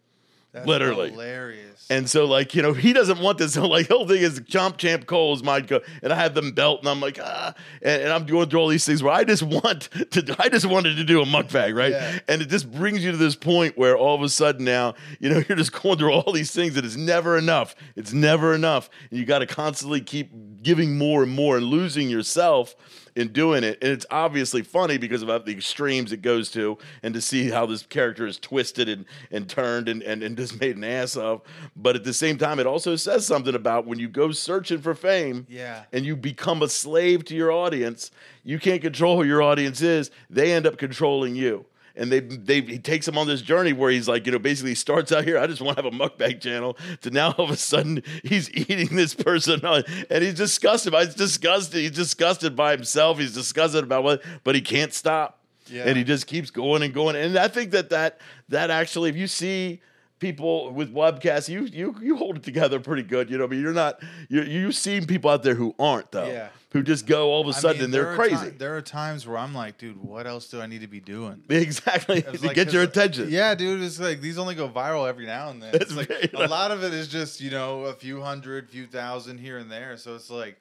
[0.52, 1.10] That's Literally.
[1.10, 1.86] hilarious.
[1.88, 3.52] And so, like, you know, he doesn't want this.
[3.62, 5.80] So, like, the whole thing is Chomp Champ Cole is my go.
[6.02, 7.54] And I have them belt, and I'm like, ah.
[7.82, 10.64] And, and I'm going through all these things where I just want to, I just
[10.66, 11.92] wanted to do a mukbang, right?
[11.92, 12.18] Yeah.
[12.28, 15.28] And it just brings you to this point where all of a sudden now, you
[15.28, 17.74] know, you're just going through all these things that it's never enough.
[17.96, 18.88] It's never enough.
[19.10, 22.74] And you got to constantly keep giving more and more and losing yourself
[23.14, 23.78] in doing it.
[23.82, 27.66] And it's obviously funny because of the extremes it goes to and to see how
[27.66, 31.42] this character is twisted and, and turned and, and, and just made an ass of.
[31.76, 34.94] But at the same time, it also says something about when you go searching for
[34.94, 35.84] fame Yeah.
[35.92, 38.10] and you become a slave to your audience,
[38.44, 40.10] you can't control who your audience is.
[40.30, 41.66] They end up controlling you.
[41.94, 44.70] And they, they, he takes him on this journey where he's like, you know, basically
[44.70, 45.38] he starts out here.
[45.38, 46.76] I just want to have a mukbang channel.
[47.02, 50.94] To now, all of a sudden, he's eating this person, and he's disgusted.
[50.94, 51.80] He's disgusted.
[51.80, 53.18] He's disgusted by himself.
[53.18, 55.38] He's disgusted about what, but he can't stop.
[55.66, 55.84] Yeah.
[55.86, 57.16] And he just keeps going and going.
[57.16, 59.80] And I think that that that actually, if you see
[60.22, 63.28] people with webcasts, you you you hold it together pretty good.
[63.28, 66.26] You know, I mean, you're not you you've seen people out there who aren't though,
[66.26, 66.48] Yeah.
[66.70, 68.48] who just go all of a sudden mean, and they're crazy.
[68.50, 71.42] there are times where I'm like, dude, what else do I need to be doing?
[71.50, 73.28] exactly to like, get your attention.
[73.30, 75.74] Yeah, dude, it's like these only go viral every now and then.
[75.74, 78.86] It's It's like a lot of it is just you know a few hundred, few
[78.86, 79.96] thousand here and there.
[79.98, 80.56] So it's like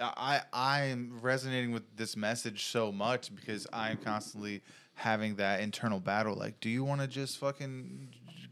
[0.00, 4.62] I I'm resonating with this message so much because I'm constantly
[4.94, 6.34] having that internal battle.
[6.34, 8.08] Like, do you want to just fucking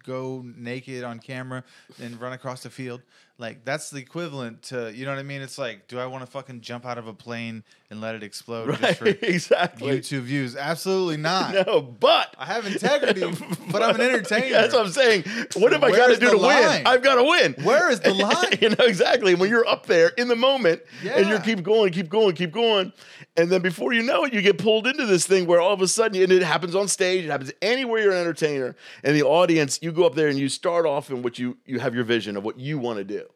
[0.08, 1.62] go naked on camera
[2.02, 3.02] and run across the field?
[3.40, 5.42] Like that's the equivalent to you know what I mean?
[5.42, 8.24] It's like, do I want to fucking jump out of a plane and let it
[8.24, 10.00] explode right, just for exactly.
[10.00, 10.56] YouTube views?
[10.56, 11.54] Absolutely not.
[11.68, 13.20] No, but I have integrity,
[13.70, 14.50] but I'm an entertainer.
[14.50, 15.24] That's what I'm saying.
[15.56, 16.68] What have I got to do to line?
[16.68, 16.86] win?
[16.86, 17.54] I've got to win.
[17.64, 18.58] Where is the line?
[18.60, 19.34] you know exactly.
[19.34, 22.92] When you're up there in the moment, and you keep going, keep going, keep going,
[23.36, 25.80] and then before you know it, you get pulled into this thing where all of
[25.80, 29.22] a sudden, and it happens on stage, it happens anywhere you're an entertainer, and the
[29.22, 32.04] audience, you go up there and you start off in what you you have your
[32.04, 33.27] vision of what you want to do.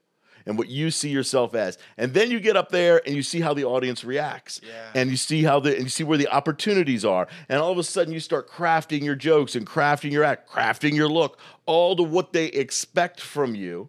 [0.46, 1.78] And what you see yourself as.
[1.96, 4.61] And then you get up there and you see how the audience reacts.
[4.66, 4.90] Yeah.
[4.94, 7.28] And you see how the and you see where the opportunities are.
[7.48, 10.94] And all of a sudden you start crafting your jokes and crafting your act, crafting
[10.94, 13.88] your look, all to what they expect from you.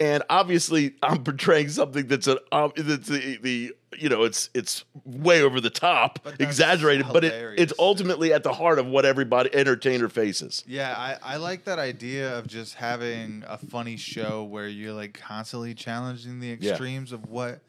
[0.00, 4.84] And obviously I'm portraying something that's an um, that's the, the you know it's it's
[5.04, 9.04] way over the top, But exaggerated, but it, it's ultimately at the heart of what
[9.04, 10.64] everybody entertainer faces.
[10.66, 15.14] Yeah, I, I like that idea of just having a funny show where you're like
[15.14, 16.70] constantly challenging the Yeah.
[16.70, 17.60] extremes of what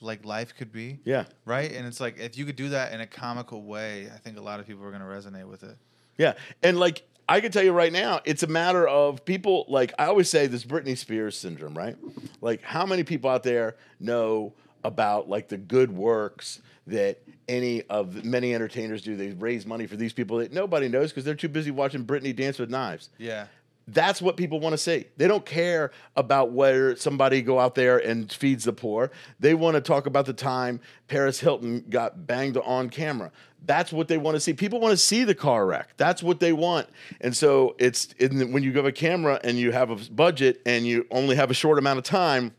[0.00, 1.00] like life could be.
[1.04, 1.24] Yeah.
[1.44, 1.72] Right?
[1.72, 4.40] And it's like if you could do that in a comical way, I think a
[4.40, 5.76] lot of people are gonna resonate with it.
[6.16, 6.34] Yeah.
[6.62, 10.06] And like I can tell you right now, it's a matter of people like I
[10.06, 11.96] always say this Britney Spears syndrome, right?
[12.40, 14.52] Like how many people out there know
[14.84, 19.16] about like the good works that any of the many entertainers do?
[19.16, 22.34] They raise money for these people that nobody knows because they're too busy watching Britney
[22.34, 23.10] dance with knives.
[23.18, 23.46] Yeah.
[23.88, 25.06] That's what people want to see.
[25.16, 29.10] They don't care about whether somebody go out there and feeds the poor.
[29.40, 33.32] They want to talk about the time Paris Hilton got banged on camera.
[33.64, 34.54] That's what they want to see.
[34.54, 35.90] People want to see the car wreck.
[35.96, 36.88] That's what they want.
[37.20, 40.86] And so it's in, when you have a camera and you have a budget and
[40.86, 42.54] you only have a short amount of time,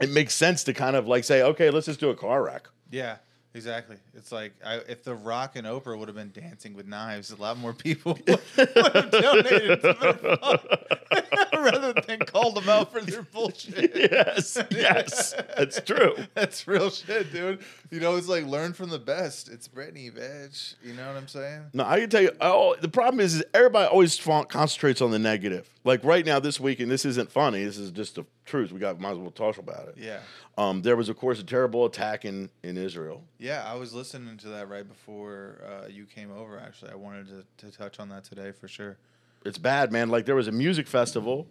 [0.00, 2.68] it makes sense to kind of like say, okay, let's just do a car wreck.
[2.90, 3.16] Yeah.
[3.56, 3.96] Exactly.
[4.14, 7.36] It's like I, if The Rock and Oprah would have been dancing with knives, a
[7.36, 11.25] lot more people would have donated to their fund
[11.72, 13.94] rather than call them out for their bullshit.
[14.16, 16.14] Yes, yes, that's true.
[16.34, 17.60] That's real shit, dude.
[17.90, 19.48] You know, it's like learn from the best.
[19.48, 20.74] It's Britney, bitch.
[20.82, 21.62] You know what I'm saying?
[21.72, 22.30] No, I can tell you.
[22.40, 25.68] Oh, the problem is, is everybody always concentrates on the negative.
[25.84, 27.64] Like right now, this week, and this isn't funny.
[27.64, 28.72] This is just the truth.
[28.72, 29.94] We got might as well talk about it.
[29.98, 30.20] Yeah.
[30.58, 33.22] Um, there was, of course, a terrible attack in in Israel.
[33.38, 36.58] Yeah, I was listening to that right before uh, you came over.
[36.58, 38.98] Actually, I wanted to, to touch on that today for sure.
[39.46, 40.08] It's bad, man.
[40.08, 41.46] Like there was a music festival,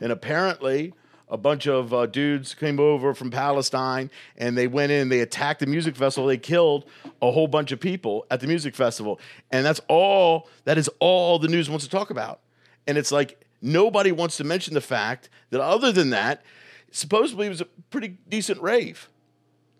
[0.00, 0.94] and apparently.
[1.30, 5.60] A bunch of uh, dudes came over from Palestine and they went in, they attacked
[5.60, 6.26] the music festival.
[6.26, 6.86] They killed
[7.20, 9.20] a whole bunch of people at the music festival.
[9.50, 12.40] And that's all, that is all the news wants to talk about.
[12.86, 16.42] And it's like nobody wants to mention the fact that other than that,
[16.92, 19.10] supposedly it was a pretty decent rave.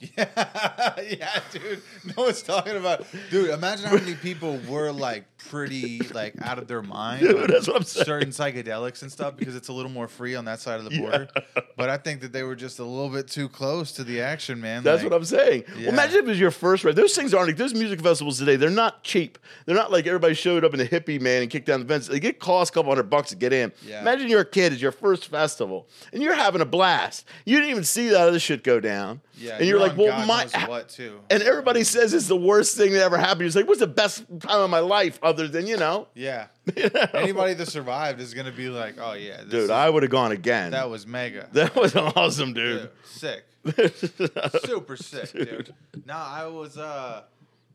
[0.01, 1.83] Yeah, yeah, dude.
[2.17, 3.51] No one's talking about, dude.
[3.51, 7.21] Imagine how many people were like pretty like out of their mind.
[7.23, 8.05] Dude, that's what I'm saying.
[8.07, 10.99] Certain psychedelics and stuff because it's a little more free on that side of the
[10.99, 11.29] border.
[11.77, 14.61] But I think that they were just a little bit too close to the action,
[14.61, 14.83] man.
[14.85, 15.65] That's Like, what I'm saying.
[15.71, 15.87] Yeah.
[15.87, 16.97] Well, imagine if it was your first ride.
[16.97, 18.57] Those things aren't like those music festivals today.
[18.57, 19.39] They're not cheap.
[19.67, 22.07] They're not like everybody showed up in a hippie man and kicked down the fence.
[22.09, 23.73] They get cost a couple hundred bucks to get in.
[23.87, 24.01] Yeah.
[24.01, 24.73] Imagine you're a kid.
[24.73, 27.27] It's your first festival and you're having a blast.
[27.45, 29.21] You didn't even see that other shit go down.
[29.41, 30.69] Yeah, and you're, like, on well, God my.
[30.69, 31.21] what too.
[31.31, 33.53] And everybody says it's the worst thing that ever happened.
[33.53, 36.09] You're like, what's the best time of my life other than you know?
[36.15, 36.47] Yeah.
[36.77, 37.07] You know?
[37.15, 40.13] Anybody that survived is gonna be like, oh yeah, this Dude, is- I would have
[40.13, 40.73] gone again.
[40.73, 41.49] that was mega.
[41.53, 42.83] that was awesome, dude.
[42.83, 43.45] Dude, sick.
[44.65, 45.75] super sick, dude.
[46.05, 47.23] No, I was uh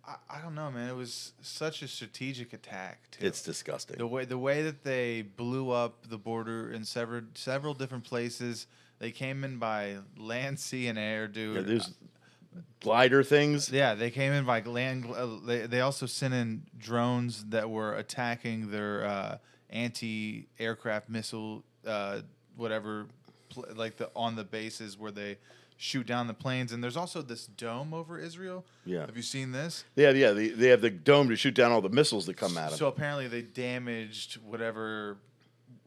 [0.08, 0.90] I, I don't know, man.
[0.90, 3.26] It was such a strategic attack too.
[3.26, 3.98] It's disgusting.
[3.98, 8.68] the way the way that they blew up the border in several several different places.
[9.04, 11.58] They came in by land, sea, and air, dude.
[11.58, 11.94] Yeah, there's
[12.80, 13.70] glider things.
[13.70, 15.06] Yeah, they came in by land.
[15.14, 19.38] Uh, they they also sent in drones that were attacking their uh,
[19.72, 22.22] anti-aircraft missile, uh,
[22.56, 23.08] whatever,
[23.50, 25.38] pl- like the on the bases where they
[25.76, 26.72] shoot down the planes.
[26.72, 28.64] And there's also this dome over Israel.
[28.86, 29.02] Yeah.
[29.02, 29.84] Have you seen this?
[29.98, 30.32] Yeah, yeah.
[30.32, 32.80] They, they have the dome to shoot down all the missiles that come at them.
[32.80, 35.18] So apparently they damaged whatever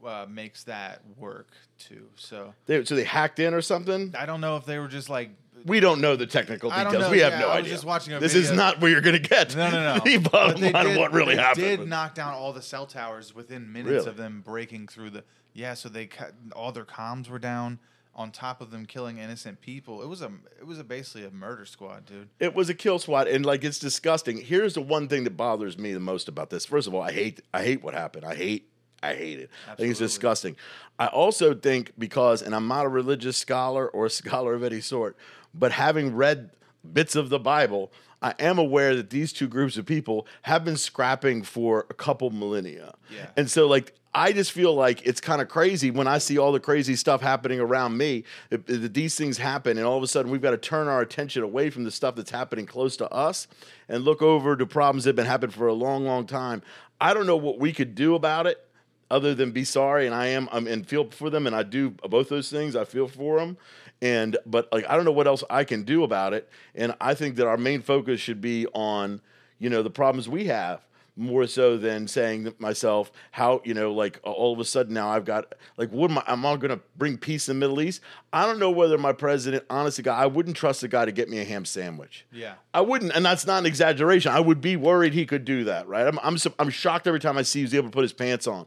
[0.04, 2.06] uh, makes that work too.
[2.16, 4.14] So They, so they hacked in or something.
[4.18, 5.30] I don't know if they were just like
[5.64, 6.92] We don't know the technical details.
[6.94, 7.72] know, We have yeah, no I was idea.
[7.72, 9.56] just watching this is not where you're going to get.
[9.56, 10.00] No, no, no.
[10.04, 11.78] the bottom they line of what really they happened.
[11.78, 14.08] did knock down all the cell towers within minutes Really?
[14.08, 15.24] of them breaking through the.
[15.54, 17.78] Yeah, so they cut all their comms were down.
[18.14, 21.30] On top of them killing innocent people, it was a it was a basically a
[21.30, 22.30] murder squad, dude.
[22.40, 24.38] it was a kill squad, and like it's disgusting.
[24.38, 26.64] Here's the one thing that bothers me the most about this.
[26.64, 28.24] First of all, I hate I hate what happened.
[28.24, 28.70] I hate
[29.02, 29.50] I hate it.
[29.70, 30.56] I think it's disgusting.
[30.98, 34.80] I also think because, and I'm not a religious scholar or a scholar of any
[34.80, 35.16] sort,
[35.54, 36.50] but having read
[36.92, 40.76] bits of the Bible, I am aware that these two groups of people have been
[40.76, 42.94] scrapping for a couple millennia.
[43.10, 43.26] Yeah.
[43.36, 46.50] And so, like, I just feel like it's kind of crazy when I see all
[46.50, 48.24] the crazy stuff happening around me.
[48.48, 51.42] That these things happen, and all of a sudden we've got to turn our attention
[51.42, 53.46] away from the stuff that's happening close to us
[53.90, 56.62] and look over to problems that have been happening for a long, long time.
[56.98, 58.65] I don't know what we could do about it
[59.10, 60.06] other than be sorry.
[60.06, 62.76] And I am, I'm and feel for them, and I do both those things.
[62.76, 63.56] I feel for them,
[64.02, 66.48] and but like I don't know what else I can do about it.
[66.74, 69.20] And I think that our main focus should be on
[69.58, 70.86] you know the problems we have
[71.16, 75.08] more so than saying to myself how you know like all of a sudden now
[75.08, 77.80] I've got like what am I am I going to bring peace in the Middle
[77.80, 78.02] East?
[78.32, 81.30] I don't know whether my president, honestly, God, I wouldn't trust a guy to get
[81.30, 82.26] me a ham sandwich.
[82.30, 82.54] Yeah.
[82.74, 84.30] I wouldn't, and that's not an exaggeration.
[84.30, 86.06] I would be worried he could do that, right?
[86.06, 88.66] I'm I'm, I'm shocked every time I see he's able to put his pants on.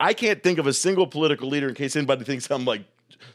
[0.00, 2.82] I can't think of a single political leader in case anybody thinks I'm like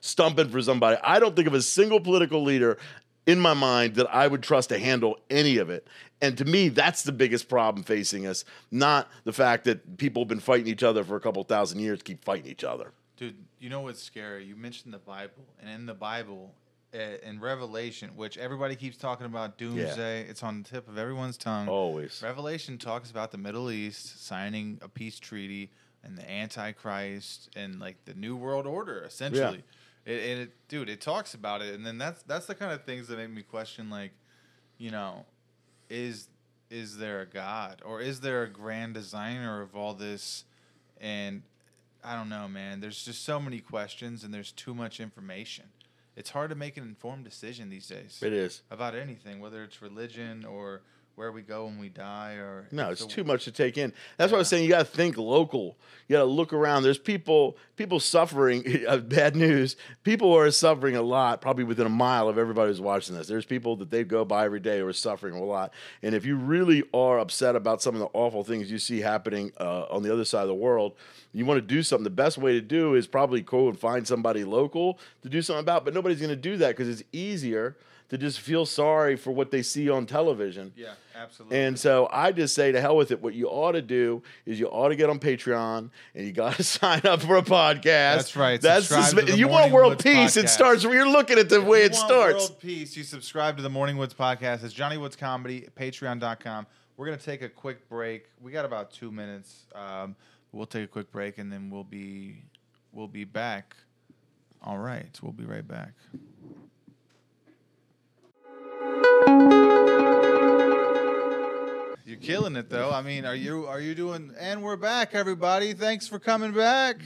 [0.01, 0.97] stumping for somebody.
[1.03, 2.77] I don't think of a single political leader
[3.25, 5.87] in my mind that I would trust to handle any of it.
[6.21, 10.27] And to me, that's the biggest problem facing us, not the fact that people have
[10.27, 12.91] been fighting each other for a couple thousand years, keep fighting each other.
[13.17, 14.45] Dude, you know what's scary?
[14.45, 16.53] You mentioned the Bible, and in the Bible,
[16.93, 21.37] uh, in Revelation, which everybody keeps talking about doomsday, it's on the tip of everyone's
[21.37, 21.67] tongue.
[21.67, 22.21] Always.
[22.23, 25.69] Revelation talks about the Middle East signing a peace treaty
[26.03, 29.63] and the Antichrist and like the New World Order, essentially.
[30.09, 32.83] It, and it, dude, it talks about it, and then that's that's the kind of
[32.83, 34.11] things that make me question, like,
[34.77, 35.25] you know,
[35.89, 36.27] is
[36.69, 40.43] is there a God or is there a grand designer of all this?
[41.01, 41.43] And
[42.03, 42.79] I don't know, man.
[42.79, 45.65] There's just so many questions, and there's too much information.
[46.15, 48.61] It's hard to make an informed decision these days It is.
[48.69, 50.81] about anything, whether it's religion or
[51.19, 53.91] where we go when we die, or No, it's too much to take in.
[54.15, 54.63] That's what I was saying.
[54.63, 55.75] You got to think local.
[56.07, 56.83] You got to look around.
[56.83, 58.63] There's people, people suffering.
[58.87, 59.75] uh, bad news.
[60.03, 63.27] People are suffering a lot, probably within a mile of everybody who's watching this.
[63.27, 65.73] There's people that they go by every day who are suffering a lot.
[66.01, 69.51] And if you really are upset about some of the awful things you see happening
[69.59, 70.93] uh, on the other side of the world,
[71.33, 72.05] you want to do something.
[72.05, 75.59] The best way to do is probably go and find somebody local to do something
[75.59, 75.83] about.
[75.83, 77.75] But nobody's going to do that because it's easier
[78.09, 80.73] to just feel sorry for what they see on television.
[80.75, 81.57] Yeah, absolutely.
[81.59, 83.21] And so I just say to hell with it.
[83.21, 86.55] What you ought to do is you ought to get on Patreon and you got
[86.55, 87.83] to sign up for a podcast.
[87.83, 88.59] That's right.
[88.61, 90.37] That's the, the you want world Woods peace.
[90.37, 90.49] It podcast.
[90.49, 90.83] starts.
[90.83, 92.49] You're looking at the If way you it want starts.
[92.49, 92.97] World peace.
[92.97, 94.63] You subscribe to the Morning Woods podcast.
[94.63, 95.67] It's Johnny Woods Comedy.
[95.79, 96.65] Patreon.com.
[96.97, 98.25] We're gonna take a quick break.
[98.41, 99.65] We got about two minutes.
[99.73, 100.15] Um,
[100.51, 102.43] we'll take a quick break and then we'll be
[102.91, 103.75] we'll be back.
[104.61, 105.93] All right, we'll be right back.
[112.09, 112.89] You're killing it though.
[112.89, 114.33] I mean, are you are you doing?
[114.39, 115.73] And we're back, everybody.
[115.73, 116.97] Thanks for coming back.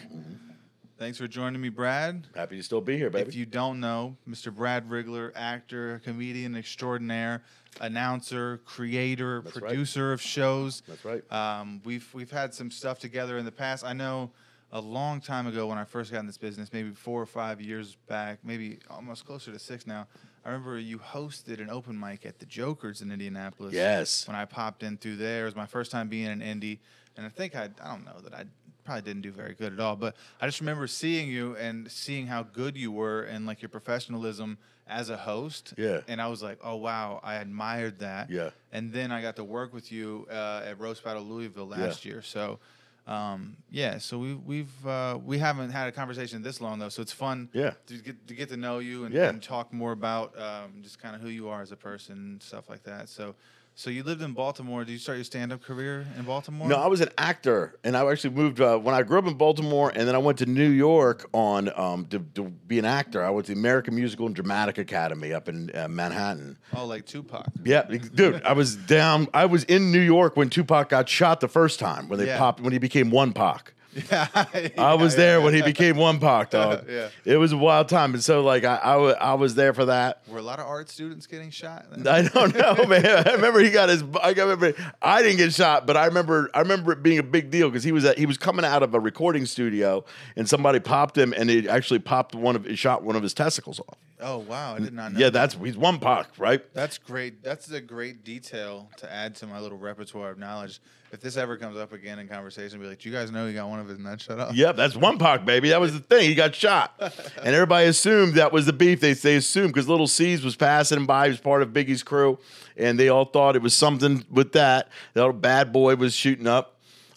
[0.98, 2.26] Thanks for joining me, Brad.
[2.34, 3.28] Happy to still be here, baby.
[3.28, 4.56] If you don't know, Mr.
[4.56, 7.44] Brad Riggler, actor, comedian extraordinaire,
[7.82, 9.68] announcer, creator, That's right.
[9.72, 10.84] producer of shows.
[10.88, 11.30] That's right.
[11.30, 13.84] Um, we've we've had some stuff together in the past.
[13.84, 14.32] I know
[14.72, 17.60] a long time ago when I first got in this business, maybe four or five
[17.60, 20.08] years back, maybe almost closer to six now.
[20.46, 23.74] I remember you hosted an open mic at the Jokers in Indianapolis.
[23.74, 24.28] Yes.
[24.28, 26.82] When I popped in through there, it was my first time being in Indy,
[27.16, 28.46] and I think I I don't know that I
[28.84, 32.28] probably didn't do very good at all, but I just remember seeing you and seeing
[32.28, 35.74] how good you were and like your professionalism as a host.
[35.78, 36.02] Yeah.
[36.08, 38.30] And I was like, oh wow, I admired that.
[38.30, 38.50] Yeah.
[38.72, 42.22] And then I got to work with you uh, at Roast Battle Louisville last year.
[42.22, 42.60] So,
[43.08, 43.98] um, yeah.
[43.98, 47.50] So we we've uh, we haven't had a conversation this long though, so it's fun.
[47.54, 47.74] Yeah.
[47.88, 49.30] To get to get to know you and, Yeah.
[49.30, 52.44] and talk more about um, just kind of who you are as a person and
[52.44, 53.10] stuff like that.
[53.10, 53.36] So.
[53.76, 54.86] So you lived in Baltimore.
[54.86, 56.68] Did you start your stand-up career in Baltimore?
[56.68, 59.34] No, I was an actor, and I actually moved uh, when I grew up in
[59.34, 63.24] Baltimore, and then I went to New York on um, to, to be an actor.
[63.26, 66.60] I went to the American Musical and Dramatic Academy up in uh, Manhattan.
[66.76, 67.48] Oh, like Tupac.
[67.66, 69.28] Yeah, dude, I was down.
[69.34, 72.38] I was in New York when Tupac got shot the first time when they Yeah.
[72.38, 73.74] popped when he became one Pac.
[73.96, 74.28] Yeah,
[74.78, 76.86] I was there when he became one Pac, dog.
[76.94, 77.10] Yeah.
[77.26, 80.22] it was a wild time, and so like I, I, was there for that.
[80.28, 81.86] Were a lot of art students getting shot?
[82.08, 83.06] I don't know, man.
[83.06, 84.04] I remember he got his.
[84.22, 87.50] I remember I didn't get shot, but I remember I remember it being a big
[87.52, 90.80] deal because he was at, he was coming out of a recording studio and somebody
[90.80, 93.98] popped him and he actually popped one of shot one of his testicles off.
[94.20, 95.20] Oh wow, I did not know.
[95.20, 95.52] Yeah, that.
[95.52, 96.62] that's he's one Pac, right?
[96.74, 97.44] That's great.
[97.44, 100.80] That's a great detail to add to my little repertoire of knowledge.
[101.12, 103.54] If this ever comes up again in conversation, be like, "Do you guys know he
[103.54, 105.70] got one of his nuts shut off?" Yep, that's one Pac, baby.
[105.70, 106.30] That was the thing.
[106.30, 109.00] He got shot, and everybody assumed that was the beef.
[109.00, 111.26] They they assumed because Lil' Cease was passing by.
[111.26, 112.40] He was part of Biggie's crew,
[112.78, 114.90] and they all thought it was something with that.
[115.16, 116.73] Little bad boy was shooting up,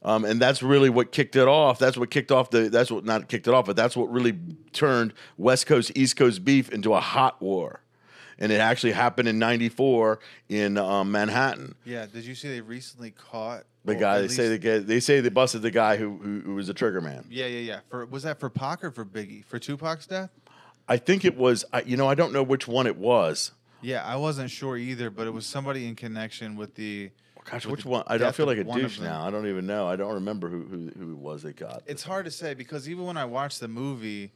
[0.06, 1.78] um, and that's really what kicked it off.
[1.78, 2.70] That's what kicked off the.
[2.70, 4.38] That's what not kicked it off, but that's what really
[4.72, 7.80] turned West Coast East Coast beef into a hot war,
[8.38, 11.74] and it actually happened in '94 in um, Manhattan.
[11.84, 12.06] Yeah.
[12.06, 15.62] Did you see they recently caught The guy they say they they say they busted
[15.62, 17.26] the guy who who, who was a trigger man.
[17.28, 17.80] Yeah, yeah, yeah.
[17.90, 19.44] For was that for Pac or for Biggie?
[19.44, 20.30] For Tupac's death?
[20.88, 21.64] I think it was.
[21.72, 23.50] I- You know, I don't know which one it was.
[23.82, 27.10] Yeah, I wasn't sure either, but it was somebody in connection with the.
[27.50, 28.02] Gosh, which one?
[28.06, 29.24] I don't feel like a douche now.
[29.24, 29.86] I don't even know.
[29.86, 31.82] I don't remember who who, who it was they got.
[31.86, 34.32] It's hard to say because even when I watched the movie,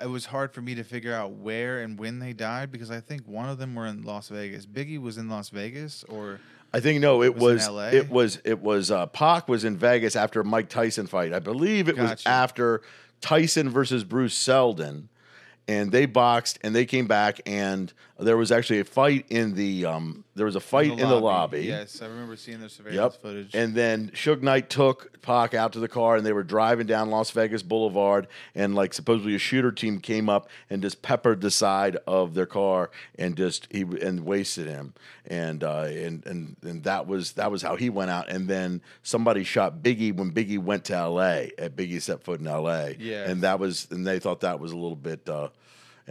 [0.00, 3.00] it was hard for me to figure out where and when they died because I
[3.00, 4.66] think one of them were in Las Vegas.
[4.66, 6.40] Biggie was in Las Vegas, or
[6.72, 10.40] I think no, it Was it was it was uh Pac was in Vegas after
[10.40, 11.32] a Mike Tyson fight.
[11.32, 12.82] I believe it was after
[13.20, 15.08] Tyson versus Bruce Seldon.
[15.68, 19.84] And they boxed and they came back and there was actually a fight in the
[19.86, 21.60] um there was a fight in the lobby.
[21.64, 23.22] Yes, I remember seeing the surveillance Yep.
[23.22, 23.54] footage.
[23.54, 27.10] And then Suge Knight took Pac out to the car, and they were driving down
[27.10, 31.50] Las Vegas Boulevard, and like supposedly a shooter team came up and just peppered the
[31.50, 34.94] side of their car and just he and wasted him,
[35.26, 38.28] and uh, and and and that was that was how he went out.
[38.30, 41.52] And then somebody shot Biggie when Biggie went to L.A.
[41.58, 42.96] at Biggie set foot in L.A.
[42.98, 43.28] Yes.
[43.28, 45.28] and that was and they thought that was a little bit.
[45.28, 45.48] Uh,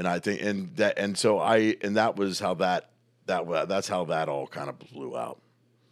[0.02, 2.90] and I think and that and so I and that was how that
[3.28, 5.40] that that's how that all kind of blew out.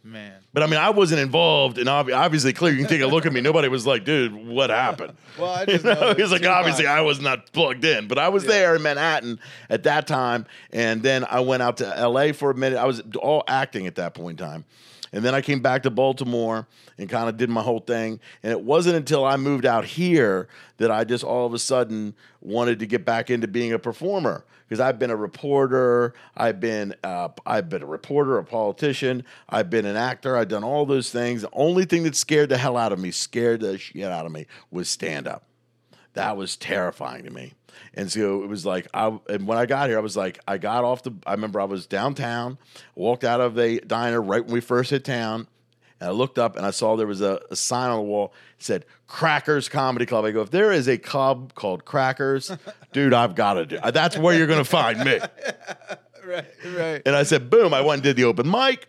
[0.02, 0.34] Man.
[0.52, 2.72] But I mean, I wasn't involved, and obvi- obviously, clear.
[2.72, 3.40] You can take a look at me.
[3.40, 6.86] Nobody was like, "Dude, what happened?" Well, I You just know, know he's like, obviously,
[6.86, 11.02] I was not plugged in, but I was there in Manhattan at that time, and
[11.04, 12.32] then I went out to L.A.
[12.32, 12.78] for a minute.
[12.78, 14.64] I was all acting at that point in time,
[15.12, 18.20] and then I came back to Baltimore and kind of did my whole thing.
[18.42, 22.14] And it wasn't until I moved out here that I just all of a sudden
[22.40, 26.94] wanted to get back into being a performer because I've been a reporter, I've been
[27.02, 31.10] uh, I've been a reporter, a politician, I've been an actor, I've done all those
[31.10, 31.42] things.
[31.42, 34.32] The only thing that scared the hell out of me, scared the shit out of
[34.32, 35.44] me, was stand up.
[36.14, 37.54] That was terrifying to me.
[37.94, 40.58] And so it was like I and when I got here, I was like, I
[40.58, 42.58] got off the I remember I was downtown,
[42.94, 45.46] walked out of a diner right when we first hit town,
[46.00, 48.32] and I looked up and I saw there was a, a sign on the wall
[48.58, 50.24] that said Crackers Comedy Club.
[50.24, 52.50] I go, if there is a club called Crackers,
[52.92, 53.78] dude, I've got to do.
[53.92, 55.18] That's where you're gonna find me.
[56.22, 56.44] Right,
[56.76, 57.02] right.
[57.06, 58.86] And I said, boom, I went and did the open mic.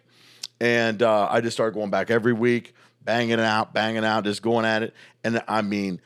[0.60, 4.44] And uh, I just started going back every week, banging it out, banging out, just
[4.44, 4.94] going at it.
[5.24, 6.02] And I mean,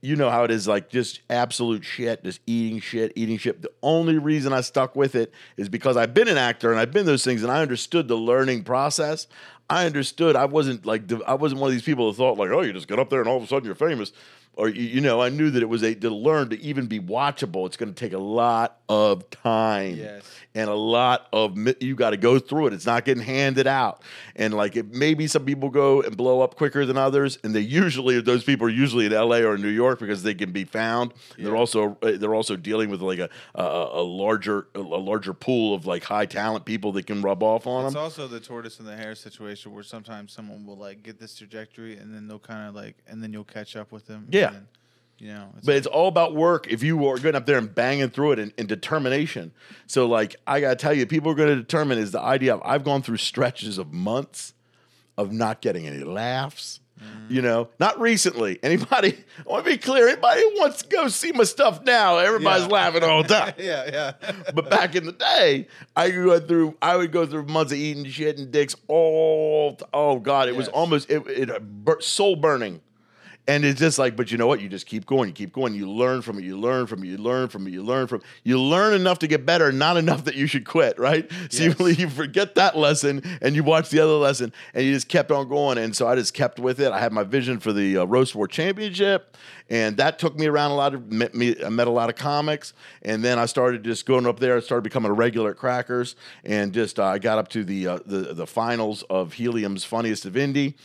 [0.00, 3.62] you know how it is like just absolute shit, just eating shit, eating shit.
[3.62, 6.92] The only reason I stuck with it is because I've been an actor and I've
[6.92, 9.26] been those things and I understood the learning process.
[9.70, 12.62] I understood I wasn't like I wasn't one of these people that thought like, oh,
[12.62, 14.12] you just get up there and all of a sudden you're famous.
[14.58, 17.64] Or you, know, I knew that it was a to learn to even be watchable.
[17.66, 20.24] It's going to take a lot of time Yes.
[20.54, 22.72] and a lot of you got to go through it.
[22.72, 24.02] It's not getting handed out,
[24.34, 27.60] and like it, maybe some people go and blow up quicker than others, and they
[27.60, 29.44] usually those people are usually in L.A.
[29.46, 31.12] or New York because they can be found.
[31.38, 35.74] They're also uh, they're also dealing with like a a, a larger a larger pool
[35.74, 38.04] of like high talent people that can rub off on It's them.
[38.06, 41.36] It's also the tortoise and the hare situation where sometimes someone will like get this
[41.36, 44.26] trajectory and then they'll kind of like and then you'll catch up with them.
[44.30, 44.47] Yeah.
[44.54, 44.66] And
[45.18, 45.48] you know.
[45.56, 46.66] It's But it's all about work.
[46.68, 49.52] If you are going up there and banging through it and, and determination.
[49.86, 52.54] So, like, I got to tell you, people are going to determine is the idea
[52.54, 54.54] of I've gone through stretches of months
[55.16, 56.80] of not getting any laughs.
[57.00, 57.30] Mm.
[57.30, 58.58] You know, not recently.
[58.62, 62.66] Anybody, I want to be clear, anybody wants to go see my stuff now, everybody's
[62.66, 62.72] Yeah.
[62.72, 63.54] laughing all the time.
[63.56, 63.88] yeah,
[64.20, 64.32] yeah.
[64.52, 66.76] but back in the day, I go through.
[66.82, 68.74] I would go through months of eating shit and dicks.
[68.88, 72.80] All oh god, it was almost it, it soul burning.
[73.48, 74.60] And it's just like, but you know what?
[74.60, 75.30] You just keep going.
[75.30, 75.74] You keep going.
[75.74, 76.44] You learn from it.
[76.44, 77.06] You learn from it.
[77.06, 77.70] You learn from it.
[77.70, 78.20] You learn from.
[78.44, 80.98] You learn enough to get better, not enough that you should quit.
[80.98, 81.28] Right?
[81.50, 81.80] So Yes.
[81.80, 85.30] you, you forget that lesson, and you watch the other lesson, and you just kept
[85.30, 85.78] on going.
[85.78, 86.92] And so I just kept with it.
[86.92, 89.34] I had my vision for the uh, roast war championship,
[89.70, 91.10] and that took me around a lot of.
[91.10, 94.40] Met, me, I met a lot of comics, and then I started just going up
[94.40, 94.58] there.
[94.58, 97.86] I started becoming a regular at Crackers, and just uh, I got up to the
[97.86, 100.76] uh, the the finals of Helium's Funniest of Indy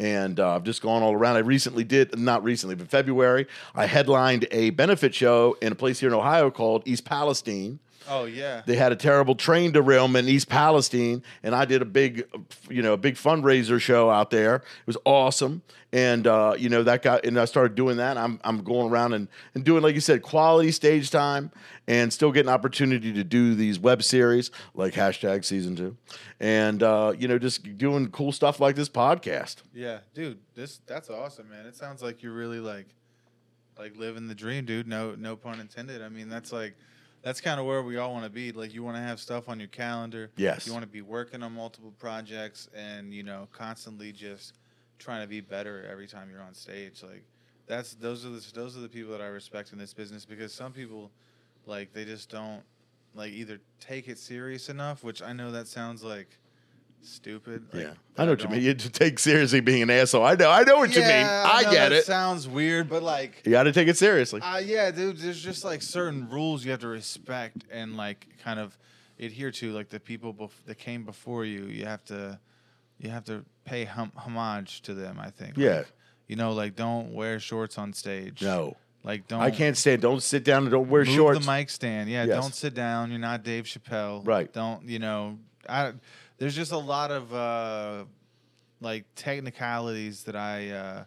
[0.00, 1.36] and uh, I've just gone all around.
[1.36, 6.00] I recently did, not recently, but February, I headlined a benefit show in a place
[6.00, 7.78] here in Ohio called East Palestine.
[8.10, 8.62] Oh yeah.
[8.66, 12.26] They had a terrible train derailment in East Palestine, and I did a big,
[12.68, 14.56] you know, a big fundraiser show out there.
[14.56, 18.18] It was awesome, and uh, you know that got, and I started doing that.
[18.18, 21.52] I'm I'm going around and and doing like you said, quality stage time,
[21.86, 25.96] and still getting opportunity to do these web series like hashtag season two,
[26.40, 29.58] and uh, you know just doing cool stuff like this podcast.
[29.72, 31.64] Yeah, dude, this that's awesome, man.
[31.64, 32.88] It sounds like you're really like
[33.78, 34.88] like living the dream, dude.
[34.88, 36.02] No no pun intended.
[36.02, 36.74] I mean, that's like
[37.22, 38.52] that's kind of where we all want to be.
[38.52, 40.30] Like you want to have stuff on your calendar.
[40.36, 40.66] Yes.
[40.66, 44.54] You want to be working on multiple projects and, you know, constantly just
[44.98, 47.02] trying to be better every time you're on stage.
[47.02, 47.24] Like
[47.66, 50.52] that's those are the those are the people that I respect in this business because
[50.52, 51.10] some people
[51.66, 52.62] like they just don't
[53.14, 56.38] like either take it serious enough, which I know that sounds like
[57.02, 57.64] stupid.
[57.72, 58.62] like, yeah, I know what you mean.
[58.62, 60.24] You take seriously being an asshole.
[60.24, 60.50] I know.
[60.50, 61.08] I know what you mean.
[61.10, 62.04] yeah, I, get it.
[62.04, 64.40] Sounds weird, but like, you got to take it seriously.
[64.42, 65.18] uh, yeah, dude.
[65.18, 68.76] There's just like certain rules you have to respect and like kind of
[69.18, 69.72] adhere to.
[69.72, 72.38] Like the people bef- that came before you, you have to,
[72.98, 75.18] you have to pay hum- homage to them.
[75.20, 75.56] I think.
[75.56, 75.76] Yeah.
[75.78, 75.92] Like,
[76.28, 78.40] you know, like don't wear shorts on stage.
[78.42, 79.40] no, Like don't.
[79.40, 80.00] I can't stand.
[80.02, 81.44] Don't sit down and don't wear move shorts.
[81.44, 82.08] the mic stand.
[82.08, 82.40] Yeah, Yes.
[82.40, 83.10] don't sit down.
[83.10, 84.24] You're not Dave Chappelle.
[84.26, 84.52] Right.
[84.52, 85.38] Don't you know?
[85.68, 85.92] I
[86.40, 88.04] there's just a lot of uh,
[88.80, 91.04] like technicalities that I uh,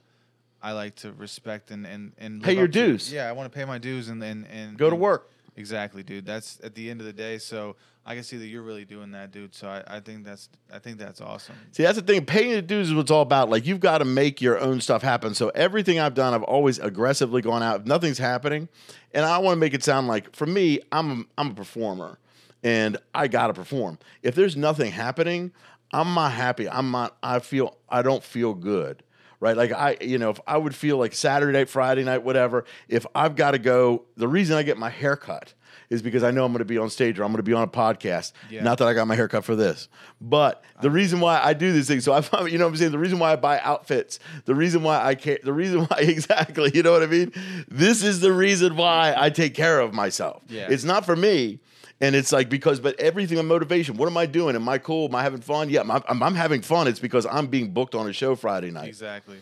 [0.62, 2.72] I like to respect and and, and Pay your to.
[2.72, 3.12] dues.
[3.12, 5.30] Yeah, I want to pay my dues and and, and Go to and- work.
[5.56, 6.26] Exactly, dude.
[6.26, 7.38] That's at the end of the day.
[7.38, 7.76] So
[8.08, 9.54] I can see that you're really doing that, dude.
[9.54, 11.54] So I, I think that's I think that's awesome.
[11.74, 12.26] See, that's the thing.
[12.26, 13.52] Paying the dues is what it's all about.
[13.52, 15.36] Like you've got to make your own stuff happen.
[15.36, 17.82] So everything I've done, I've always aggressively gone out.
[17.82, 18.68] If nothing's happening,
[19.14, 22.18] and I want to make it sound like for me, I'm I'm a performer,
[22.64, 24.00] and I got to perform.
[24.22, 25.52] If there's nothing happening,
[25.92, 26.70] I'm not happy.
[26.70, 27.18] I'm not.
[27.22, 27.78] I feel.
[27.90, 29.04] I don't feel good.
[29.40, 32.64] Right, like I, you know, if I would feel like Saturday night, Friday night, whatever.
[32.88, 35.54] If I've got to go, the reason I get my hair cut
[35.90, 37.52] is because I know I'm going to be on stage or I'm going to be
[37.52, 38.32] on a podcast.
[38.50, 38.64] Yeah.
[38.64, 39.90] Not that I got my hair cut for this,
[40.22, 42.78] but the reason why I do these things, so I, find- you know what I'm
[42.78, 42.92] saying?
[42.94, 46.72] The reason why I buy outfits, the reason why I care, the reason why, exactly,
[46.74, 47.34] you know what I mean?
[47.68, 50.42] This is the reason why I take care of myself.
[50.48, 50.68] Yeah.
[50.70, 51.60] It's not for me.
[52.04, 54.56] And it's like, because, but everything on motivation, what am I doing?
[54.58, 55.06] Am I cool?
[55.08, 55.70] Am I having fun?
[55.70, 56.88] Yeah, I'm, I'm, I'm having fun.
[56.90, 59.38] It's because I'm being booked on a show Friday night Exactly.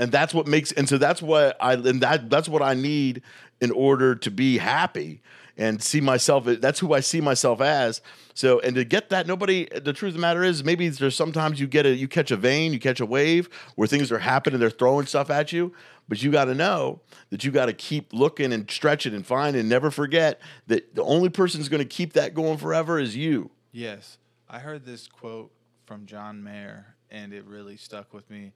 [0.00, 3.22] and that's what makes and so that's what I and that that's what I need
[3.60, 5.20] in order to be happy
[5.56, 8.00] and see myself that's who I see myself as.
[8.34, 11.60] So and to get that nobody the truth of the matter is maybe there's sometimes
[11.60, 14.58] you get a you catch a vein you catch a wave where things are happening
[14.58, 15.72] they're throwing stuff at you
[16.08, 17.00] but you got to know
[17.30, 21.02] that you got to keep looking and stretching and find and never forget that the
[21.02, 23.50] only person who's going to keep that going forever is you.
[23.70, 25.50] Yes, I heard this quote
[25.86, 28.52] from John Mayer, and it really stuck with me.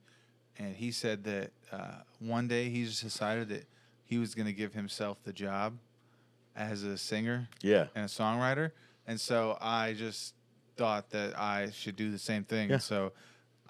[0.59, 3.65] And he said that uh, one day he just decided that
[4.05, 5.77] he was going to give himself the job
[6.57, 8.71] as a singer yeah and a songwriter.
[9.05, 10.33] And so I just
[10.75, 12.69] thought that I should do the same thing.
[12.69, 12.79] Yeah.
[12.79, 13.13] So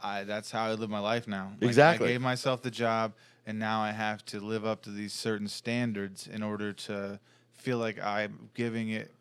[0.01, 1.51] I that's how I live my life now.
[1.59, 2.07] Like, Exactly.
[2.07, 3.13] I gave myself the job
[3.45, 7.19] and now I have to live up to these certain standards in order to
[7.51, 9.11] feel like I'm giving it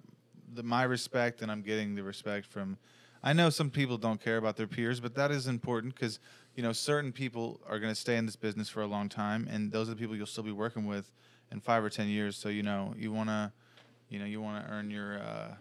[0.55, 2.79] the, my respect and I'm getting the respect from
[3.23, 6.21] I know some people don't care about their peers, but that is important because
[6.55, 9.49] you know certain people are going to stay in this business for a long time,
[9.51, 11.11] and those are the people you'll still be working with
[11.53, 12.37] in five or ten years.
[12.37, 13.53] So you know you want to,
[14.09, 15.19] you know, you want to earn your.
[15.19, 15.55] Uh,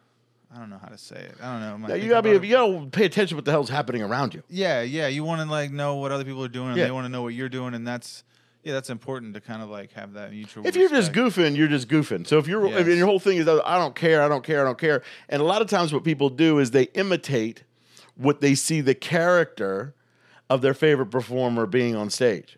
[0.53, 1.35] I don't know how to say it.
[1.41, 1.73] I don't know.
[1.73, 4.01] Am I Yeah, you gotta be you gotta pay attention to what the hell's happening
[4.03, 5.07] around you Yeah, yeah.
[5.07, 6.85] You want to like know what other people are doing, and Yeah.
[6.85, 8.23] they want to know what you're doing, and that's
[8.63, 10.65] yeah, that's important to kind of like have that mutual.
[10.65, 12.25] If you're just goofing, you're just goofing.
[12.25, 12.97] So if you're, if Yes.
[12.97, 15.03] your whole thing is, I don't care, I don't care, I don't care.
[15.29, 17.63] And a lot of times, what people do is they imitate
[18.15, 19.93] what they see the character
[20.49, 22.57] of their favorite performer being on stage.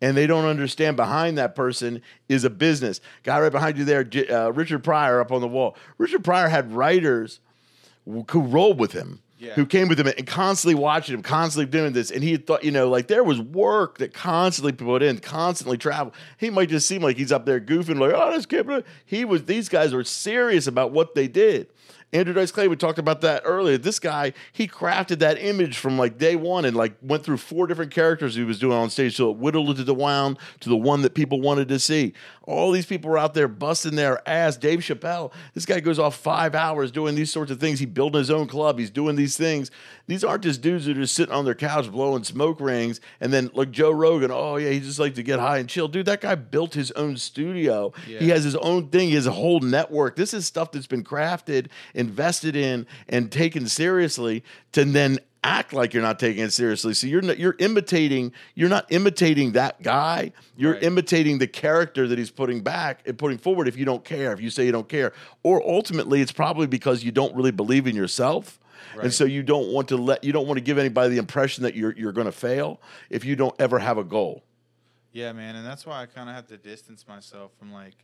[0.00, 3.00] And they don't understand behind that person is a business.
[3.24, 5.76] Guy right behind you there, uh, Richard Pryor up on the wall.
[5.98, 7.40] Richard Pryor had writers
[8.06, 9.54] who rolled with him, Yeah.
[9.54, 12.10] who came with him and constantly watching him, constantly doing this.
[12.12, 16.14] And he thought, you know, like there was work that constantly put in, constantly travel.
[16.38, 18.84] He might just seem like he's up there goofing, like, oh, this kid.
[19.04, 21.66] He was, these guys were serious about what they did.
[22.10, 23.76] Andrew Dice Clay, we talked about that earlier.
[23.76, 27.66] This guy, he crafted that image from like day one and like went through four
[27.66, 29.14] different characters he was doing on stage.
[29.16, 32.14] So it whittled it down to the one that people wanted to see.
[32.48, 34.56] All these people were out there busting their ass.
[34.56, 37.78] Dave Chappelle, this guy goes off five hours doing these sorts of things.
[37.78, 38.78] He built his own club.
[38.78, 39.70] He's doing these things.
[40.06, 43.02] These aren't just dudes that are just sitting on their couch blowing smoke rings.
[43.20, 45.88] And then like Joe Rogan, oh yeah, he just like to get high and chill.
[45.88, 47.92] Dude, that guy built his own studio.
[48.18, 49.08] He has his own thing.
[49.08, 50.16] He has a whole network.
[50.16, 54.42] This is stuff that's been crafted, invested in, and taken seriously
[54.72, 56.94] to then act like you're not taking it seriously.
[56.94, 58.32] So you're not, you're imitating.
[58.54, 60.32] You're not imitating that guy.
[60.56, 60.82] You're Right.
[60.82, 63.68] imitating the character that he's putting back and putting forward.
[63.68, 65.12] If you don't care, if you say you don't care,
[65.42, 68.58] or ultimately it's probably because you don't really believe in yourself.
[69.00, 71.62] And so you don't want to let you don't want to give anybody the impression
[71.62, 72.80] that you're you're going to fail
[73.10, 74.42] if you don't ever have a goal.
[75.12, 77.94] Yeah, man, and that's why I kind of have to distance myself from like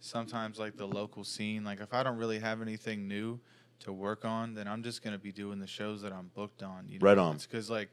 [0.00, 1.64] sometimes like the local scene.
[1.64, 3.40] Like if I don't really have anything new
[3.80, 6.86] to work on, then I'm just gonna be doing the shows that I'm booked on.
[6.88, 7.04] You know?
[7.04, 7.36] Right on.
[7.38, 7.90] because like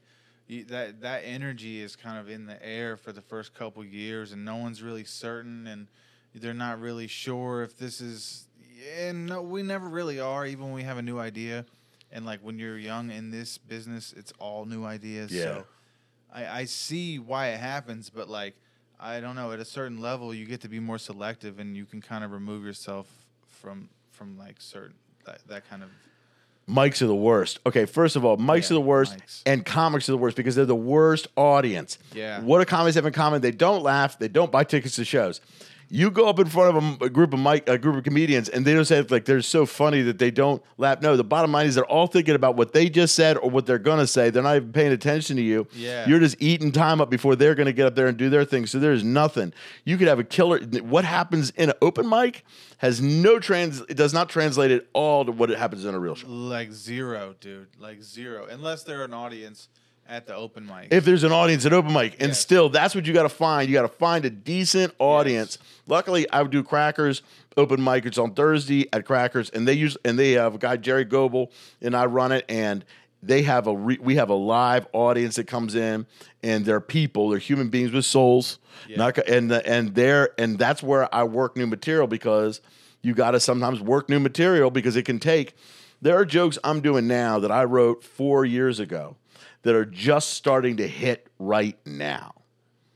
[0.47, 4.31] you, that that energy is kind of in the air for the first couple years,
[4.31, 5.87] and no one's really certain, and
[6.33, 8.47] they're not really sure if this is.
[8.99, 11.65] And no, we never really are, even when we have a new idea.
[12.11, 15.31] And like when you're young in this business, it's all new ideas.
[15.31, 15.43] Yeah.
[15.43, 15.65] So
[16.31, 18.55] I, I see why it happens, but like
[18.99, 19.51] I don't know.
[19.51, 22.31] At a certain level, you get to be more selective, and you can kind of
[22.31, 23.07] remove yourself
[23.47, 24.95] from from like certain
[25.25, 25.89] that, that kind of
[26.67, 27.59] Mics are the worst.
[27.67, 29.43] Okay, first of all, mics Yeah, are the worst, mics.
[29.45, 31.99] and comics are the worst because they're the worst audience.
[32.11, 32.41] Yeah.
[32.41, 33.41] What do comics have in common?
[33.41, 34.17] They don't laugh.
[34.17, 35.41] They don't buy tickets to shows.
[35.89, 38.49] You go up in front of a, a group of mic, a group of comedians,
[38.49, 41.01] and they don't say like they're so funny that they don't laugh.
[41.01, 43.65] No, the bottom line is they're all thinking about what they just said or what
[43.65, 44.29] they're gonna say.
[44.29, 45.67] They're not even paying attention to you.
[45.73, 46.07] Yeah.
[46.07, 48.65] you're just eating time up before they're gonna get up there and do their thing.
[48.65, 49.53] So there's nothing.
[49.83, 50.59] You could have a killer.
[50.59, 52.43] What happens in an open mic
[52.79, 53.81] has no trans.
[53.81, 56.27] It does not translate at all to what it happens in a real show.
[56.27, 57.67] Like zero, dude.
[57.79, 58.47] Like zero.
[58.49, 59.69] Unless they're an audience
[60.07, 60.87] at the open mic.
[60.91, 62.13] if there's an audience at open mic.
[62.19, 62.39] And Yes.
[62.39, 63.67] still that's what you got to find.
[63.69, 65.57] You got to find a decent audience.
[65.87, 67.21] Luckily i would do crackers
[67.57, 70.75] open mic it's on thursday at crackers and they use and they have a guy
[70.75, 71.51] jerry goebel
[71.81, 72.83] and i run it and
[73.23, 76.05] they have a re, we have a live audience that comes in
[76.43, 77.29] and they're people.
[77.29, 78.59] They're human beings with souls.
[78.87, 78.97] Yeah.
[78.97, 82.61] not, and the, and they're and that's where i work new material because
[83.01, 85.55] you got to sometimes work new material because it can take
[86.01, 89.15] there are jokes i'm doing now that i wrote four years ago
[89.65, 92.35] that are just starting to hit right now.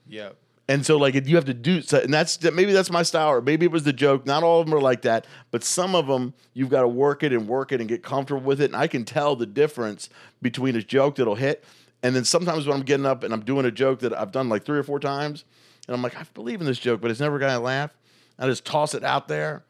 [0.07, 0.37] yep.
[0.67, 3.41] And so, like, you have to do, so, and that's maybe that's my style, or
[3.41, 4.27] maybe it was the joke.
[4.27, 7.23] Not all of them are like that, but some of them you've got to work
[7.23, 8.65] it and work it and get comfortable with it.
[8.65, 10.09] And I can tell the difference
[10.43, 11.63] between a joke that'll hit,
[12.03, 14.47] and then sometimes when I'm getting up and I'm doing a joke that I've done
[14.47, 15.43] like three or four times,
[15.87, 17.97] and I'm like, I believe in this joke, but it's never gonna laugh.
[18.37, 19.63] I just toss it out there,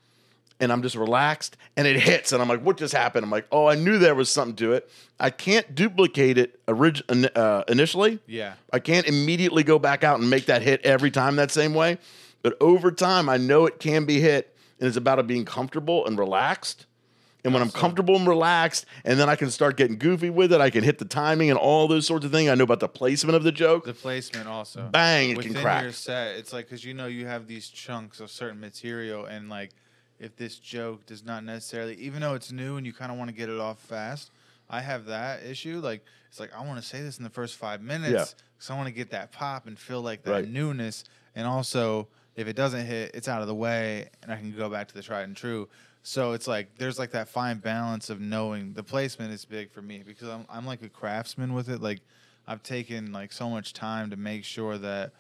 [0.60, 3.24] and I'm just relaxed, and it hits, and I'm like, what just happened?
[3.24, 4.90] I'm like, oh, I knew there was something to it.
[5.20, 7.04] I can't duplicate it orig-
[7.36, 8.20] uh, initially.
[8.28, 8.54] Yeah.
[8.74, 11.98] I can't immediately go back out and make that hit every time that same way.
[12.42, 16.06] But over time, I know it can be hit, and it's about it being comfortable
[16.06, 16.86] and relaxed.
[17.46, 20.60] And when I'm comfortable and relaxed, and then I can start getting goofy with it,
[20.60, 22.50] I can hit the timing and all those sorts of things.
[22.50, 23.86] I know about the placement of the joke.
[23.86, 24.90] The placement also.
[24.92, 25.84] Bang, it Within can crack.
[25.84, 29.48] your set, it's like because you know you have these chunks of certain material, and
[29.50, 29.72] like
[30.20, 33.30] if this joke does not necessarily, even though it's new and you kind of want
[33.30, 34.32] to get it off fast,
[34.70, 35.80] I have that issue.
[35.80, 38.44] Like it's like I want to say this in the first five minutes Yeah.
[38.58, 40.48] because I want to get that pop and feel like that Right.
[40.48, 41.04] newness,
[41.36, 44.70] and also if it doesn't hit, it's out of the way, and I can go
[44.70, 45.68] back to the tried and true.
[46.04, 49.82] So it's like there's like that fine balance of knowing the placement is big for
[49.82, 51.82] me because I'm I'm like a craftsman with it.
[51.82, 52.00] Like
[52.48, 55.12] I've taken like so much time to make sure that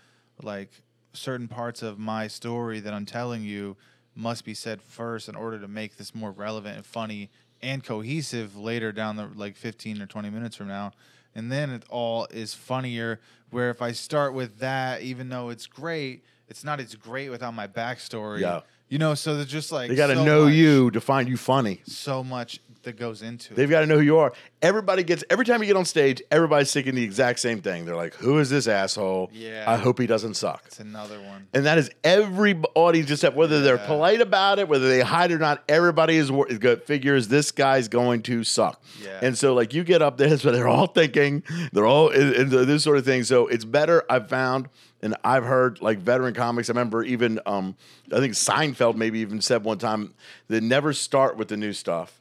[0.41, 0.69] like
[1.13, 3.75] certain parts of my story that I'm telling you
[4.19, 7.29] must be said first in order to make this more relevant and funny
[7.61, 10.91] and cohesive later down the like 15 or 20 minutes from now.
[11.35, 13.19] And then it all is funnier.
[13.49, 17.53] Where if I start with that, even though it's great, it's not as great without
[17.53, 18.41] my backstory.
[18.41, 18.61] Yeah.
[18.89, 21.29] You know, so they're just like They got to so know much- you to find
[21.29, 21.81] you funny.
[21.85, 23.55] so much that goes into it.
[23.55, 23.71] They've it.
[23.71, 24.33] got to know who you are.
[24.61, 27.85] Everybody gets every time you get on stage, everybody's thinking the exact same thing.
[27.85, 29.29] They're like, "Who is this asshole?
[29.33, 29.65] Yeah.
[29.67, 31.47] I hope he doesn't suck." It's another one.
[31.53, 35.39] And that is every audience, except whether they're polite about it, whether they hide or
[35.39, 35.63] not.
[35.69, 38.81] Everybody is wor- is go- figures this guy's going to suck.
[39.03, 39.19] Yeah.
[39.21, 42.49] And so, like, you get up there, so they're all thinking, they're all in, in
[42.49, 43.23] this sort of thing.
[43.23, 44.03] So it's better.
[44.09, 44.69] I've found,
[45.01, 46.69] and I've heard like veteran comics.
[46.69, 47.75] I remember even, um,
[48.13, 50.13] I think Seinfeld maybe even said one time
[50.47, 52.18] that never start with the new stuff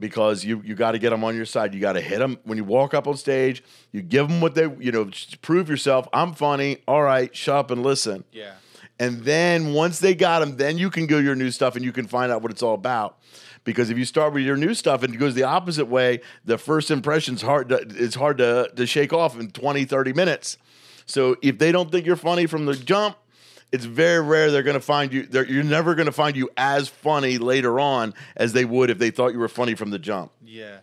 [0.00, 1.74] because you you got to get them on your side.
[1.74, 3.62] You got to hit them when you walk up on stage.
[3.92, 5.10] You give them what they you know
[5.42, 6.08] prove yourself.
[6.12, 6.78] I'm funny.
[6.86, 8.24] All right, shut up and listen.
[8.32, 8.54] Yeah.
[8.98, 11.92] And then once they got them, then you can go your new stuff and you
[11.92, 13.18] can find out what it's all about.
[13.64, 16.58] Because if you start with your new stuff and it goes the opposite way, the
[16.58, 20.58] first impression's hard to, it's hard to, to shake off in 20, 30 minutes.
[21.06, 23.16] So if they don't think you're funny from the jump,
[23.74, 25.26] it's very rare they're going to find you.
[25.26, 28.98] They're, you're never going to find you as funny later on as they would if
[28.98, 30.30] they thought you were funny from the jump.
[30.44, 30.78] Yeah.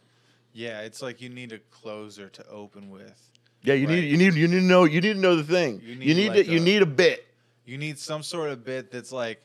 [0.53, 0.81] Yeah.
[0.81, 3.29] It's like you need a closer to open with.
[3.63, 3.95] Yeah, you Right.
[3.95, 5.79] need you need you need to know you need to know the thing.
[5.83, 7.27] You You need, need, like to, you need a bit.
[7.65, 9.39] You need some sort of bit that's like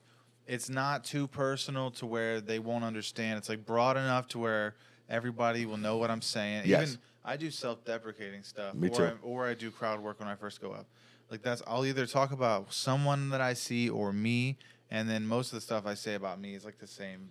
[0.47, 3.39] it's not too personal to where they won't understand.
[3.39, 4.75] It's like broad enough to where
[5.09, 6.63] everybody will know what I'm saying.
[6.67, 6.89] Yes.
[6.89, 9.05] Even I do self-deprecating stuff, Me or too.
[9.05, 10.87] I, or I do crowd work when I first go up.
[11.31, 14.59] Like that's I'll either talk about someone that I see or me,
[14.91, 17.31] and then most of the stuff I say about me is like the same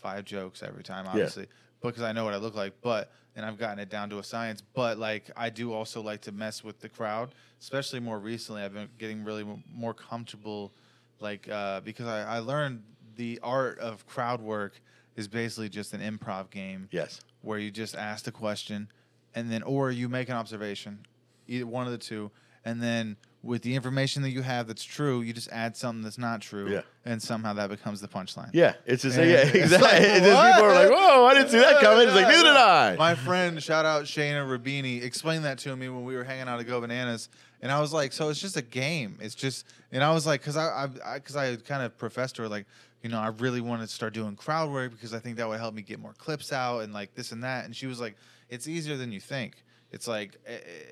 [0.00, 1.46] five jokes every time, obviously,
[1.82, 2.74] because I know what I look like.
[2.82, 4.62] But and I've gotten it down to a science.
[4.74, 8.62] But like I do also like to mess with the crowd, especially more recently.
[8.62, 10.72] I've been getting really more comfortable,
[11.18, 12.82] like uh, because I, I learned
[13.16, 14.80] the art of crowd work
[15.16, 17.20] is basically just an improv game Yes.
[17.42, 18.88] where you just ask the question
[19.34, 21.00] and then or you make an observation
[21.46, 22.30] either one of the two
[22.64, 26.18] and then with the information that you have that's true you just add something that's
[26.18, 26.82] not true Yeah.
[27.04, 29.88] and somehow that becomes the punchline Yeah, it's just And yeah, it's exactly.
[29.88, 30.90] like, It's just people are like?
[30.90, 34.04] "Whoa, I didn't see that coming." It's like, "Neither did I." my friend shout out
[34.04, 37.28] Shayna Rabini explained that to me when we were hanging out at Go Bananas
[37.60, 40.40] and I was like so it's just a game it's just and I was like
[40.40, 42.66] because I I because I, kind of professed to her like
[43.02, 45.58] you know I really wanted to start doing crowd work because I think that would
[45.58, 48.14] help me get more clips out and like this and that and she was like
[48.48, 50.38] it's easier than you think it's like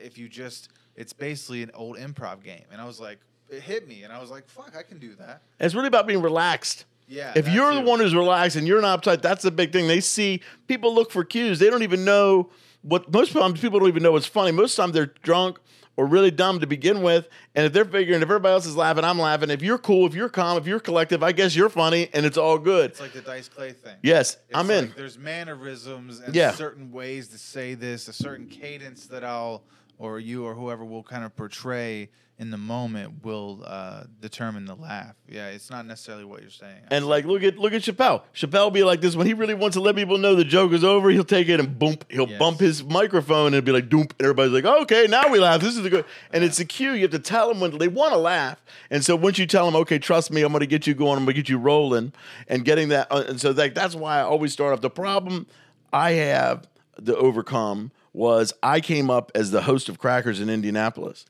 [0.05, 3.19] if you just it's basically an old improv game and I was like
[3.51, 6.07] it hit me, and I was like, "Fuck, I can do that." It's really about
[6.07, 6.85] being relaxed.
[7.09, 7.33] Yeah.
[7.35, 9.89] If you're the one who's relaxed and you're not uptight, that's the big thing.
[9.89, 11.59] They see people look for cues.
[11.59, 12.51] They don't even know
[12.83, 14.53] what most times people don't even know what's funny.
[14.53, 15.59] Most times they're drunk
[15.97, 17.29] or really dumb to begin with.
[17.55, 19.51] And if they're figuring if everybody else is laughing, I'm laughing.
[19.51, 22.39] If you're cool, if you're calm, if you're collective, I guess you're funny and it's
[22.39, 22.91] all good.
[22.93, 23.97] it's like the Dice Clay thing.
[24.03, 24.93] Yes, It's I'm in.
[24.97, 26.53] There's mannerisms and Yeah.
[26.53, 29.63] certain ways to say this, a certain cadence that I'll
[29.99, 32.09] or you or whoever will kind of portray
[32.41, 35.15] in the moment will uh, determine the laugh.
[35.29, 36.81] Yeah, it's not necessarily what you're saying.
[36.89, 38.23] And like, look at look at Chappelle.
[38.35, 40.83] Chappelle be like this when he really wants to let people know the joke is
[40.83, 41.11] over.
[41.11, 41.99] He'll take it and boom.
[42.09, 42.39] He'll Yes.
[42.39, 44.03] bump his microphone and it'll be like doom.
[44.19, 45.61] And everybody's like, okay, now we laugh.
[45.61, 46.07] This is the good.
[46.33, 46.93] And it's a cue.
[46.93, 48.65] You have to tell them when they want to laugh.
[48.91, 51.19] And so once you tell them, okay, trust me, I'm going to get you going.
[51.19, 52.15] I'm going to get you rolling,
[52.49, 53.09] and getting that.
[53.13, 54.81] uh, And so like that's why I always start off.
[54.81, 55.47] The problem
[55.93, 56.67] I have
[57.05, 61.27] to overcome was I came up as the host of Crackers in Indianapolis.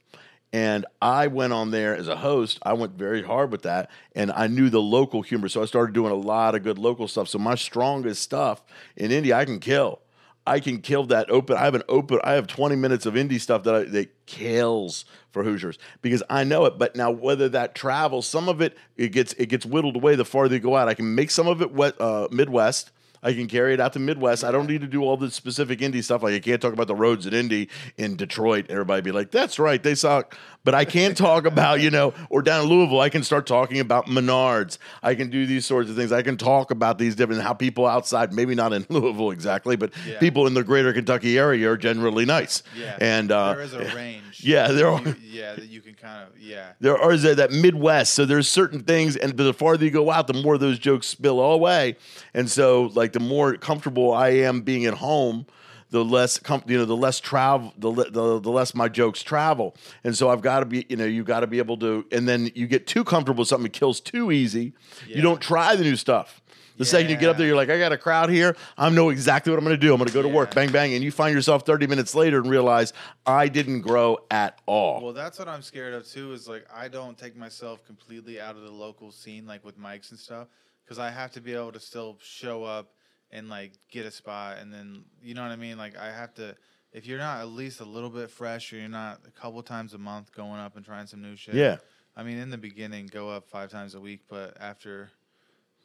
[0.53, 2.59] And I went on there as a host.
[2.63, 3.89] I went very hard with that.
[4.17, 5.49] And I knew the local humor.
[5.49, 7.29] So I started doing a lot of good local stuff.
[7.29, 8.63] So my strongest stuff
[8.97, 10.01] in Indy, I can kill.
[10.47, 11.57] I can kill that open.
[11.57, 12.19] I have an open.
[12.25, 16.45] I have 20 minutes of Indy stuff that I, that kills for Hoosiers because I
[16.45, 16.79] know it.
[16.79, 20.25] But now whether that travels, some of it it gets it gets whittled away the
[20.25, 20.89] farther you go out.
[20.89, 22.91] I can make some of it wet, uh, Midwest.
[23.23, 24.45] I can carry it out to Midwest.
[24.45, 26.23] I don't need to do all the specific Indy stuff.
[26.23, 28.67] Like I can't talk about the roads in Indy in Detroit.
[28.69, 32.43] Everybody be like, "That's right, they suck." But I can talk about you know, or
[32.43, 34.77] down in Louisville, I can start talking about Menards.
[35.03, 36.13] I can do these sorts of things.
[36.13, 39.91] I can talk about these different how people outside, maybe not in Louisville exactly, but
[40.07, 40.19] Yeah.
[40.19, 42.63] people in the greater Kentucky area are generally nice.
[42.79, 44.41] yeah, and uh, there is a range.
[44.45, 45.01] yeah, there are.
[45.01, 46.73] You- yeah, that you can kind of yeah.
[46.81, 50.27] There are that, that Midwest, so there's certain things, and the farther you go out,
[50.27, 51.97] the more those jokes spill away,
[52.35, 55.47] and so like the more comfortable I am being at home,
[55.91, 59.75] the less com- you know, the less travel, the, the the less my jokes travel,
[60.05, 62.29] and so I've got to be, you know, you got to be able to, and
[62.29, 64.73] then you get too comfortable with something, it kills too easy.
[65.07, 66.41] You don't try the new stuff.
[66.81, 68.57] The second you get up there, you're like, I got a crowd here.
[68.79, 69.93] I know exactly what I'm going to do.
[69.93, 72.39] I'm going to go to work, bang bang, and you find yourself 30 minutes later
[72.39, 72.95] and realize
[73.27, 75.03] I didn't grow at all.
[75.03, 76.33] Well, that's what I'm scared of too.
[76.33, 80.11] Is like I don't take myself completely out of the local scene, like with mics
[80.11, 80.49] and stuff,
[80.83, 82.95] because I have to be able to still show up
[83.33, 85.79] and like get a spot, and then you know what I mean.
[85.79, 86.57] Like I have to.
[86.93, 89.95] If you're not at least a little bit fresh, or you're not a couple times
[89.95, 91.55] a month going up and trying some new shit.
[91.55, 91.77] Yeah.
[92.17, 95.11] I mean, in the beginning, go up five times a week, but after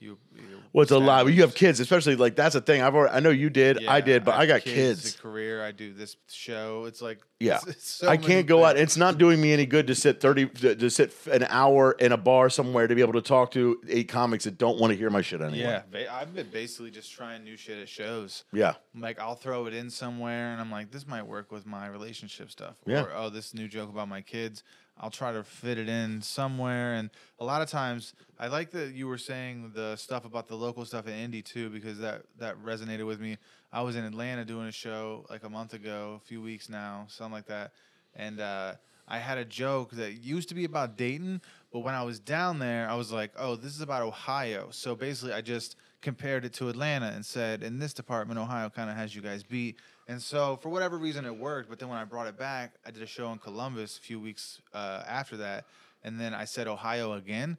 [0.06, 1.26] you, you Well, it's a lot.
[1.34, 2.82] You have kids, especially like that's a thing.
[2.82, 5.16] I've already, I know you did, I did, but I, have got kids, kids.
[5.16, 5.64] A career.
[5.64, 6.86] I do this show.
[6.86, 7.56] It's like Yeah.
[7.58, 8.78] it's- it's so I can't go out.
[8.78, 12.12] It's not doing me any good to sit thirty to, to sit an hour in
[12.12, 14.98] a bar somewhere to be able to talk to eight comics that don't want to
[14.98, 15.84] hear my shit anymore.
[15.94, 18.44] Yeah, I've been basically just trying new shit at shows.
[18.54, 21.88] yeah, Like I'll throw it in somewhere, and I'm like, this might work with my
[21.88, 22.76] relationship stuff.
[22.86, 23.04] Yeah.
[23.04, 24.64] Or oh, this new joke about my kids.
[24.98, 26.94] I'll try to fit it in somewhere.
[26.96, 30.56] And a lot of times, I like that you were saying the stuff about the
[30.56, 33.38] local stuff in Indy too, because that that resonated with me.
[33.74, 37.06] I was in Atlanta doing a show like a month ago, a few weeks now,
[37.10, 37.74] something like that,
[38.16, 38.76] and uh,
[39.08, 41.42] I had a joke that used to be about Dayton,
[41.72, 44.70] but when I was down there, I was like, oh, this is about Ohio.
[44.72, 48.90] So basically, I just compared it to Atlanta and said, in this department, Ohio kind
[48.90, 49.78] of has you guys beat.
[50.08, 51.70] And so for whatever reason, it worked.
[51.70, 54.20] But then when I brought it back, I did a show in Columbus a few
[54.20, 55.66] weeks uh, after that,
[56.04, 57.58] and then I said Ohio again,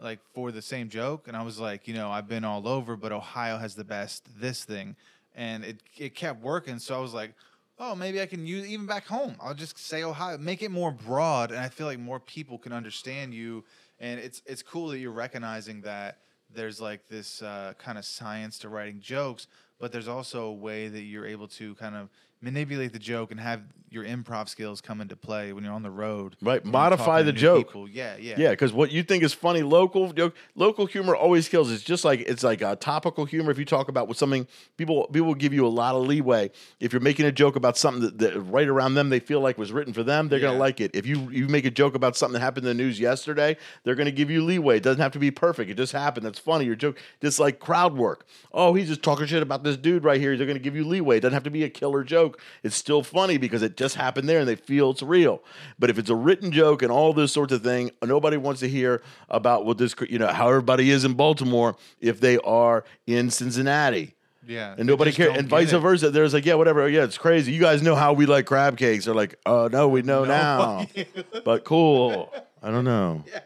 [0.00, 1.26] like for the same joke.
[1.26, 4.28] And I was like, you know, I've been all over, but Ohio has the best
[4.40, 4.94] this thing,
[5.34, 6.78] and it it kept working.
[6.78, 7.34] So I was like.
[7.80, 9.36] Oh, maybe I can use even back home.
[9.40, 12.72] I'll just say Ohio, make it more broad, and I feel like more people can
[12.72, 13.62] understand you.
[14.00, 16.18] And it's it's cool that you're recognizing that
[16.52, 19.46] there's like this uh, kind of science to writing jokes,
[19.78, 22.08] but there's also a way that you're able to kind of
[22.40, 25.90] manipulate the joke and have your improv skills come into play when you're on the
[25.90, 26.36] road.
[26.42, 27.68] Right, modify the joke.
[27.68, 27.88] people.
[27.88, 28.50] Yeah, yeah, yeah.
[28.50, 31.72] Because what you think is funny, local joke, local humor always kills.
[31.72, 33.50] It's just like it's like a topical humor.
[33.50, 36.50] If you talk about with something, people people will give you a lot of leeway.
[36.80, 39.56] If you're making a joke about something that, that right around them they feel like
[39.58, 40.90] was written for them, they're gonna like it.
[40.94, 43.94] If you you make a joke about something that happened in the news yesterday, they're
[43.94, 44.76] gonna give you leeway.
[44.76, 45.70] It doesn't have to be perfect.
[45.70, 46.26] It just happened.
[46.26, 46.66] That's funny.
[46.66, 48.26] Your joke, just like crowd work.
[48.52, 50.36] Oh, he's just talking shit about this dude right here.
[50.36, 51.16] They're gonna give you leeway.
[51.16, 52.27] It doesn't have to be a killer joke.
[52.62, 55.42] It's still funny because it just happened there and they feel it's real.
[55.78, 58.68] But if it's a written joke and all this sorts of thing, nobody wants to
[58.68, 63.30] hear about what this, you know, how everybody is in Baltimore if they are in
[63.30, 64.14] Cincinnati.
[64.46, 64.74] yeah.
[64.76, 65.36] And nobody cares.
[65.36, 65.78] And vice it.
[65.78, 66.10] versa.
[66.10, 66.88] There's like, yeah, whatever.
[66.88, 67.52] Yeah, it's crazy.
[67.52, 69.04] You guys know how we like crab cakes.
[69.04, 70.86] They're like, oh, no, we know now.
[71.44, 72.32] but cool.
[72.62, 73.24] I don't know.
[73.32, 73.40] Yeah.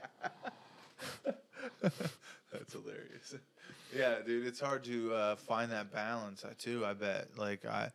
[2.53, 3.35] That's hilarious.
[3.97, 6.85] Yeah, dude, it's hard to uh, find that balance too.
[6.87, 7.29] I bet.
[7.37, 7.91] Like I,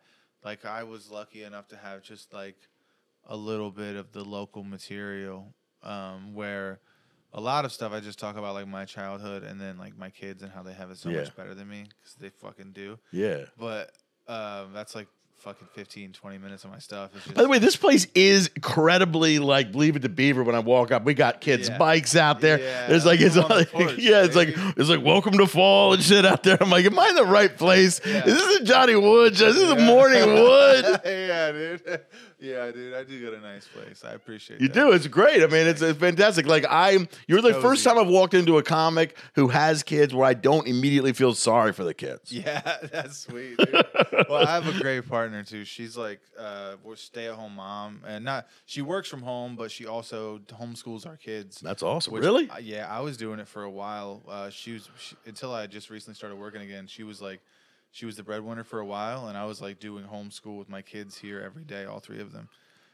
[0.47, 2.55] like I was lucky enough to have just like
[3.25, 6.79] a little bit of the local material, um, where
[7.33, 10.09] a lot of stuff I just talk about like my childhood and then like my
[10.09, 11.17] kids and how they have it so Yeah.
[11.19, 12.97] much better than me because they fucking do.
[13.11, 13.45] Yeah.
[13.57, 13.91] But
[14.27, 15.09] um, that's like
[15.39, 17.11] fucking 15, 20 minutes of my stuff.
[17.13, 20.43] Just, By the way, this place is incredibly like Leave It to Beaver.
[20.43, 21.77] When I walk up, we got kids' Yeah.
[21.77, 22.59] bikes out there.
[22.59, 26.01] Yeah, There's like it's like porch, yeah, it's like it's like welcome to fall and
[26.03, 26.57] shit out there.
[26.61, 28.01] I'm like, am I in the right place?
[28.05, 28.25] Yeah.
[28.25, 29.39] Is this a Johnny Woods?
[29.41, 29.75] Is this a.
[29.77, 30.85] Morning Wood?
[31.55, 32.01] yeah, dude.
[32.39, 32.93] Yeah, dude.
[32.93, 34.03] I do get a nice place.
[34.05, 34.61] I appreciate it.
[34.61, 34.73] You that.
[34.73, 34.91] do.
[34.91, 35.41] It's great.
[35.41, 36.45] I mean, it's, it's fantastic.
[36.45, 40.25] Like I'm, you're the first time I've walked into a comic who has kids where
[40.25, 42.31] I don't immediately feel sorry for the kids.
[42.31, 43.57] Yeah, that's sweet.
[43.57, 43.85] Dude.
[44.29, 45.65] well, I have a great partner too.
[45.65, 50.39] She's like uh, we're stay-at-home mom, and not she works from home, but she also
[50.47, 51.59] homeschools our kids.
[51.59, 52.13] That's awesome.
[52.13, 52.49] which- really?
[52.61, 54.21] yeah, I was doing it for a while.
[54.27, 56.87] Uh, she was she, until I just recently started working again.
[56.87, 57.41] She was like,
[57.97, 60.83] she was the breadwinner for a while, and I was like doing homeschool with my
[60.83, 62.47] kids here every day, all three of them.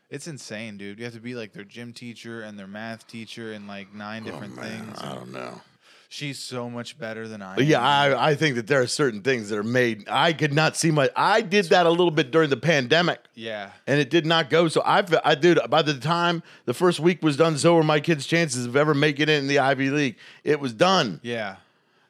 [0.09, 0.97] It's insane, dude.
[0.97, 4.23] You have to be like their gym teacher and their math teacher and like nine
[4.23, 4.99] oh, different Oh, Man, things.
[5.01, 5.59] I don't know.
[6.07, 7.57] She's so much better than I.
[7.57, 8.17] Yeah, am.
[8.17, 10.07] I, I think that there are certain things that are made.
[10.07, 11.09] I could not see my.
[11.17, 13.71] I did that a little bit during the pandemic, yeah.
[13.85, 14.69] and it did not go.
[14.69, 15.59] So I've, I dude.
[15.69, 18.93] By the time the first week was done, so were my kids' chances of ever
[18.93, 20.15] making it in the Ivy League.
[20.45, 21.19] It was done.
[21.23, 21.57] Yeah.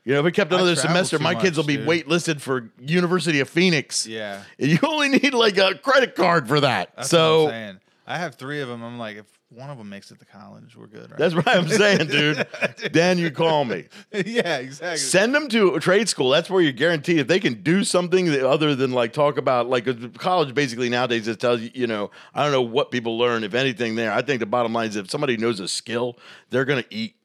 [0.06, 1.88] You know, if we kept another semester, my kids will be dude.
[1.88, 4.06] waitlisted for University of Phoenix.
[4.06, 4.44] Yeah.
[4.60, 6.94] And you only need like a credit card for that.
[6.96, 7.80] That's so what I'm saying.
[8.06, 8.84] I have three of them.
[8.84, 11.18] I'm like, if one of them makes it to college, we're good, right?
[11.18, 12.46] that's what I'm saying, dude.
[12.92, 13.86] then you call me.
[14.12, 14.98] yeah, exactly.
[14.98, 16.30] Send them to a trade school.
[16.30, 20.18] That's where you're guaranteed if they can do something other than like talk about like
[20.18, 20.54] college.
[20.54, 23.96] Basically nowadays just tells you, you know, I don't know what people learn if anything.
[23.96, 26.18] There, I think the bottom line is if somebody knows a skill,
[26.50, 27.16] they're gonna eat.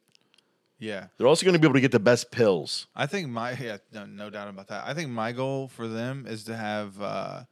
[0.78, 1.06] Yeah.
[1.16, 2.86] They're also gonna be able to get the best pills.
[2.94, 4.86] I think my yeah, no, no doubt about that.
[4.86, 7.44] I think my goal for them is to have uh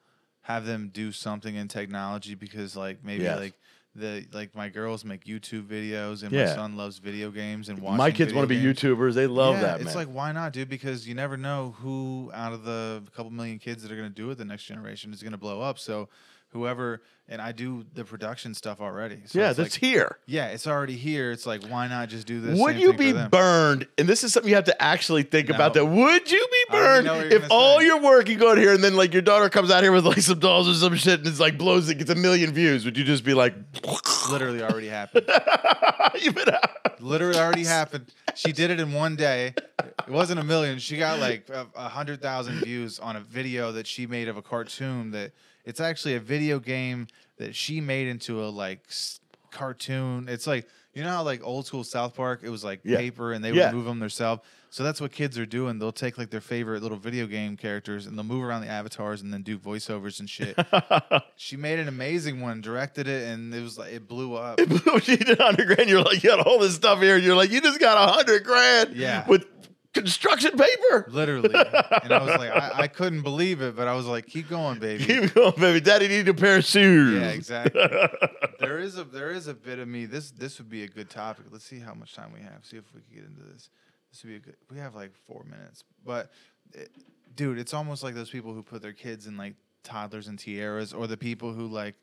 [0.42, 3.54] have them do something in technology because like maybe like
[3.96, 6.44] the like my girls make YouTube videos and Yeah.
[6.46, 8.62] my son loves video games and watching My kids want to be.
[8.62, 9.14] YouTubers.
[9.14, 9.94] They love yeah, that, It's man.
[9.94, 10.68] like why not, dude?
[10.68, 14.14] Because you never know who out of the couple million kids that are going to
[14.14, 15.78] do it the next generation is going to blow up.
[15.78, 16.08] So
[16.57, 19.18] whoever and I do the production stuff already.
[19.26, 20.18] So yeah, it's that's like, here.
[20.26, 21.32] Yeah, it's already here.
[21.32, 22.59] It's like why not just do this?
[22.59, 23.88] Would you be burned?
[23.98, 25.74] And this is something you have to actually think about.
[25.74, 27.86] That would you be burned know what you're if all say.
[27.86, 30.07] your work you go in here and then like your daughter comes out here with
[30.07, 32.84] like some dolls or some shit and it's like blows it gets a million views?
[32.84, 33.54] Would you just be like,
[34.30, 35.28] Literally already happened.
[36.20, 37.00] you been out?
[37.00, 38.12] Literally already happened.
[38.34, 39.54] She did it in one day.
[39.78, 40.78] It wasn't a million.
[40.78, 44.42] She got like a hundred thousand views on a video that she made of a
[44.42, 45.11] cartoon.
[45.12, 45.32] That
[45.66, 47.08] it's actually a video game
[47.38, 50.28] that she made into a like s- cartoon.
[50.28, 52.40] It's like you know how like old school South Park.
[52.42, 52.96] It was like Yeah.
[52.96, 53.66] paper and they Yeah.
[53.66, 54.40] would move them themselves.
[54.70, 55.78] So that's what kids are doing.
[55.78, 59.22] They'll take like their favorite little video game characters and they'll move around the avatars
[59.22, 60.56] and then do voiceovers and shit.
[61.36, 64.58] she made an amazing one, directed it, and it was like it blew up.
[65.02, 65.88] she did hundred grand.
[65.88, 67.16] You're like, you got all this stuff here.
[67.16, 69.26] You're like, you just got a hundred grand Yeah.
[69.28, 69.46] with
[69.97, 71.07] construction paper.
[71.11, 71.55] Literally.
[71.55, 74.78] And I was like, I, I couldn't believe it, but I was like, keep going,
[74.78, 75.05] baby.
[75.05, 75.80] Keep going, baby.
[75.80, 77.20] Daddy need a pair of shoes.
[77.20, 77.80] Yeah, exactly.
[78.61, 80.07] there is a there is a bit of me.
[80.07, 81.47] This this would be a good topic.
[81.51, 82.64] Let's see how much time we have.
[82.64, 83.70] See if we can get into this.
[84.11, 84.57] This would be a good.
[84.70, 86.30] We have like four minutes, but
[86.72, 86.90] it,
[87.34, 90.92] dude, it's almost like those people who put their kids in like toddlers and tiaras,
[90.92, 91.94] or the people who like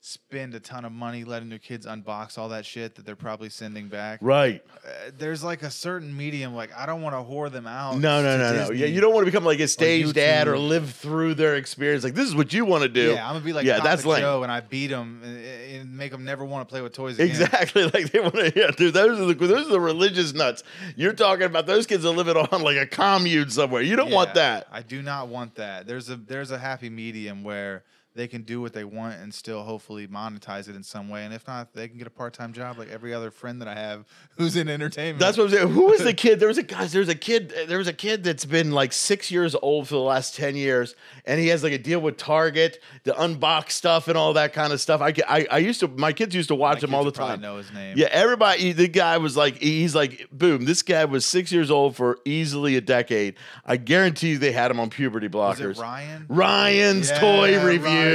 [0.00, 3.48] spend a ton of money letting their kids unbox all that shit that they're probably
[3.48, 4.20] sending back.
[4.22, 4.62] Right.
[4.86, 6.54] Uh, there's like a certain medium.
[6.54, 7.98] Like I don't want to whore them out.
[7.98, 8.70] No, no, no, no.
[8.70, 12.04] Yeah, you don't want to become like a stage dad or live through their experience.
[12.04, 13.12] Like this is what you want to do.
[13.12, 14.04] Yeah, I'm gonna be like Yeah, Papa that's.
[14.04, 15.44] Joe, and I beat them and,
[15.80, 17.28] and make them never want to play with toys again.
[17.28, 18.52] Exactly, like they want to.
[18.54, 20.62] Yeah, dude, those are the those are the religious nuts.
[20.96, 23.82] You're talking about those kids that live it on like a commune somewhere.
[23.82, 24.68] You don't want that.
[24.70, 25.86] I do not want that.
[25.86, 27.82] There's a there's a happy medium where
[28.18, 31.24] they can do what they want and still hopefully monetize it in some way.
[31.24, 33.68] And if not, they can get a part time job like every other friend that
[33.68, 34.04] I have
[34.36, 35.20] who's in entertainment.
[35.20, 35.68] That's what I'm saying.
[35.68, 36.40] Who was the kid?
[36.40, 36.90] There was a guys.
[36.90, 37.54] There was a kid.
[37.68, 40.96] There was a kid that's been like six years old for the last ten years,
[41.26, 44.72] and he has like a deal with Target, to unbox stuff and all that kind
[44.72, 45.00] of stuff.
[45.00, 45.88] I, I, I used to.
[45.88, 47.40] My kids used to My watch kids him all the time.
[47.40, 47.96] Know his name.
[47.96, 48.72] Yeah, everybody.
[48.72, 50.64] The guy was like, he's like, boom.
[50.64, 53.36] This guy was six years old for easily a decade.
[53.64, 55.76] I guarantee you, they had him on puberty blockers.
[55.76, 56.26] it Ryan?
[56.28, 57.86] Ryan's Yeah, toy review.
[57.86, 58.07] Ryan's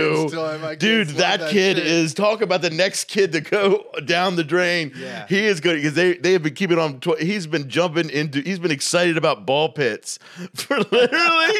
[0.61, 1.85] My Dude, that, that kid shit.
[1.85, 4.91] is talk about the next kid to go down the drain.
[4.95, 5.25] Yeah.
[5.27, 6.99] He is good because they, they have been keeping on.
[6.99, 10.19] Tw- he's been jumping into, he's been excited about ball pits
[10.53, 11.59] for literally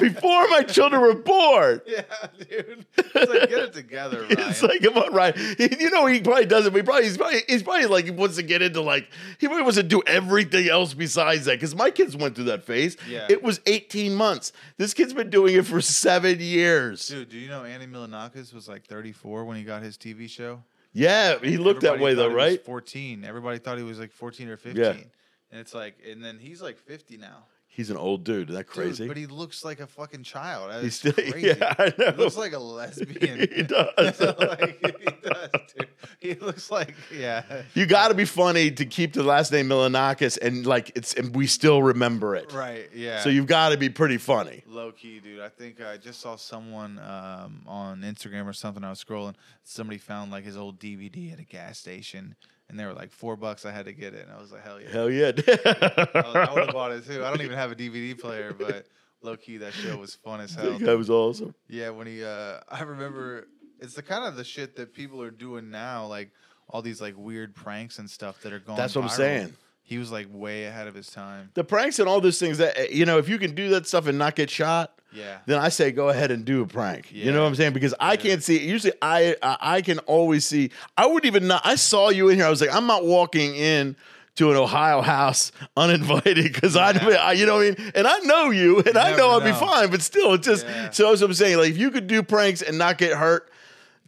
[0.00, 1.80] before my children were born.
[1.86, 2.02] Yeah,
[2.38, 2.86] dude.
[2.96, 4.36] It's like, get it together, Ryan.
[4.38, 5.34] It's like, come on, Ryan.
[5.58, 6.74] He, you know, he probably doesn't.
[6.74, 9.08] He probably, he's probably, he's probably like, he wants to get into like,
[9.38, 11.52] he probably wants to do everything else besides that.
[11.54, 12.96] Because my kids went through that phase.
[13.08, 13.26] Yeah.
[13.28, 14.52] It was 18 months.
[14.78, 17.06] This kid's been doing it for seven years.
[17.08, 20.62] Dude, do you know Andy Milonakis was like 34 when he got his TV show?
[20.92, 22.64] Yeah, he looked that way though, he was right?
[22.64, 23.24] 14.
[23.24, 24.84] Everybody thought he was like 14 or 15.
[24.84, 27.44] And it's like, and then he's like 50 now.
[27.74, 28.50] He's an old dude.
[28.50, 29.08] Isn't that Dude, crazy?
[29.08, 30.70] but he looks like a fucking child.
[30.70, 31.54] That He's still- crazy.
[31.58, 32.10] yeah, I know.
[32.12, 33.38] He looks like a lesbian.
[33.56, 34.20] He does.
[34.20, 35.88] like, he does, dude.
[36.20, 37.62] He looks like, yeah.
[37.72, 41.34] you got to be funny to keep the last name Milonakis, and like it's, and
[41.34, 42.52] we still remember it.
[42.52, 43.20] Right, yeah.
[43.20, 44.62] So you've got to be pretty funny.
[44.66, 45.40] Low key, dude.
[45.40, 48.84] I think I just saw someone um, on Instagram or something.
[48.84, 49.34] I was scrolling.
[49.64, 52.36] Somebody found like his old DVD at a gas station,
[52.72, 53.64] and they were like four bucks.
[53.64, 54.90] I had to get it, and I was like, hell yeah.
[54.90, 55.26] Hell yeah.
[55.46, 57.22] I, would have bought it too.
[57.24, 58.86] I don't even have a DVD player, but
[59.22, 60.78] low key, that show was fun as hell.
[60.78, 61.54] that was awesome.
[61.68, 63.46] Yeah, when he, uh, I remember
[63.78, 66.30] it's the kind of the shit that people are doing now, like
[66.68, 68.78] all these like weird pranks and stuff that are going.
[68.78, 69.52] That's what I'm saying.
[69.92, 71.50] He was like way ahead of his time.
[71.54, 73.86] The pranks and all those things that eh, you know, if you can do that
[73.86, 75.38] stuff and not get shot, Yeah.
[75.46, 77.12] then I say go ahead and do a prank.
[77.12, 77.74] You know what I'm saying?
[77.74, 78.16] Because I Yeah.
[78.16, 78.58] can't see.
[78.66, 80.70] Usually, I I I can always see.
[80.96, 81.60] I wouldn't even not.
[81.64, 82.46] I saw you in here.
[82.46, 83.94] I was like, I'm not walking in
[84.36, 87.16] to an Ohio house uninvited because I, Yeah.
[87.18, 87.92] I, you know what I mean.
[87.94, 89.90] And I know you, and I never know I'll be fine.
[89.90, 90.88] But still, it's just Yeah.
[90.90, 91.10] so.
[91.10, 91.58] That's what I'm saying.
[91.58, 93.48] Like, if you could do pranks and not get hurt.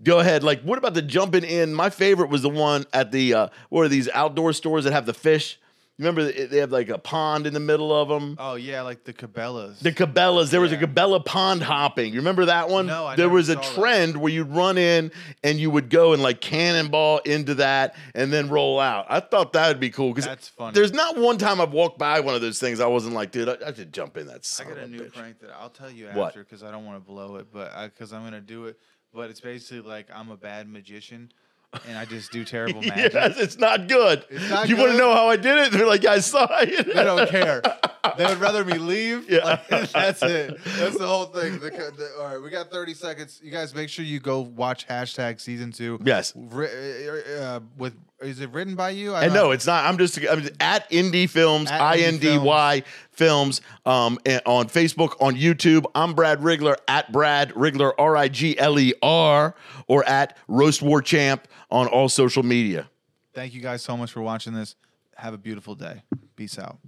[0.03, 0.43] Go ahead.
[0.43, 1.73] Like, what about the jumping in?
[1.73, 5.07] My favorite was the one at the uh, what are these outdoor stores that have
[5.07, 5.59] the fish?
[5.97, 8.35] Remember, they have like a pond in the middle of them.
[8.41, 9.79] Oh yeah, like the Cabela's.
[9.79, 10.51] The Cabela's.
[10.51, 10.77] There was a.
[10.77, 12.13] Cabela pond hopping.
[12.13, 12.87] You remember that one?
[12.87, 13.75] No, I There was a saw that.
[13.75, 15.13] trend where you'd run in
[15.45, 19.07] and you would go and like cannonball into that and then roll out.
[19.09, 20.75] I thought that would be cool because That's funny.
[20.75, 23.49] there's not one time I've walked by one of those things I wasn't like, dude,
[23.49, 24.45] I, I should jump in that.
[24.61, 25.13] I got a new bitch.
[25.15, 28.13] prank that I'll tell you after because I don't want to blow it, but because
[28.13, 28.81] I'm gonna do it.
[29.15, 31.31] But it's basically like I'm a bad magician,
[31.87, 33.13] and I just do terrible magic.
[33.15, 34.25] Yes, it's not good.
[34.31, 35.73] It's not you want to know how I did it?
[35.73, 36.87] They're like, I saw it.
[36.87, 37.63] They don't care.
[38.17, 39.29] They would rather me leave.
[39.35, 39.59] Yeah.
[39.71, 40.63] Like, that's it.
[40.65, 41.59] That's the whole thing.
[41.59, 43.41] The, the, all right, we got 30 seconds.
[43.43, 45.99] You guys make sure you go watch hashtag season two.
[46.05, 46.35] Yes.
[46.37, 46.61] Uh,
[47.41, 49.15] uh, with is it written by you?
[49.15, 49.85] I And no, it's not.
[49.85, 55.37] I'm just, I'm at Indy Films, I N D Y Films, um, on Facebook, on
[55.37, 55.85] YouTube.
[55.95, 59.55] I'm Brad Riggler at Brad Riggler, R I G L E R,
[59.87, 62.89] or at Roast War Champ on all social media.
[63.35, 64.77] Thank you guys so much for watching this.
[65.17, 66.03] Have a beautiful day.
[66.37, 66.79] Peace out.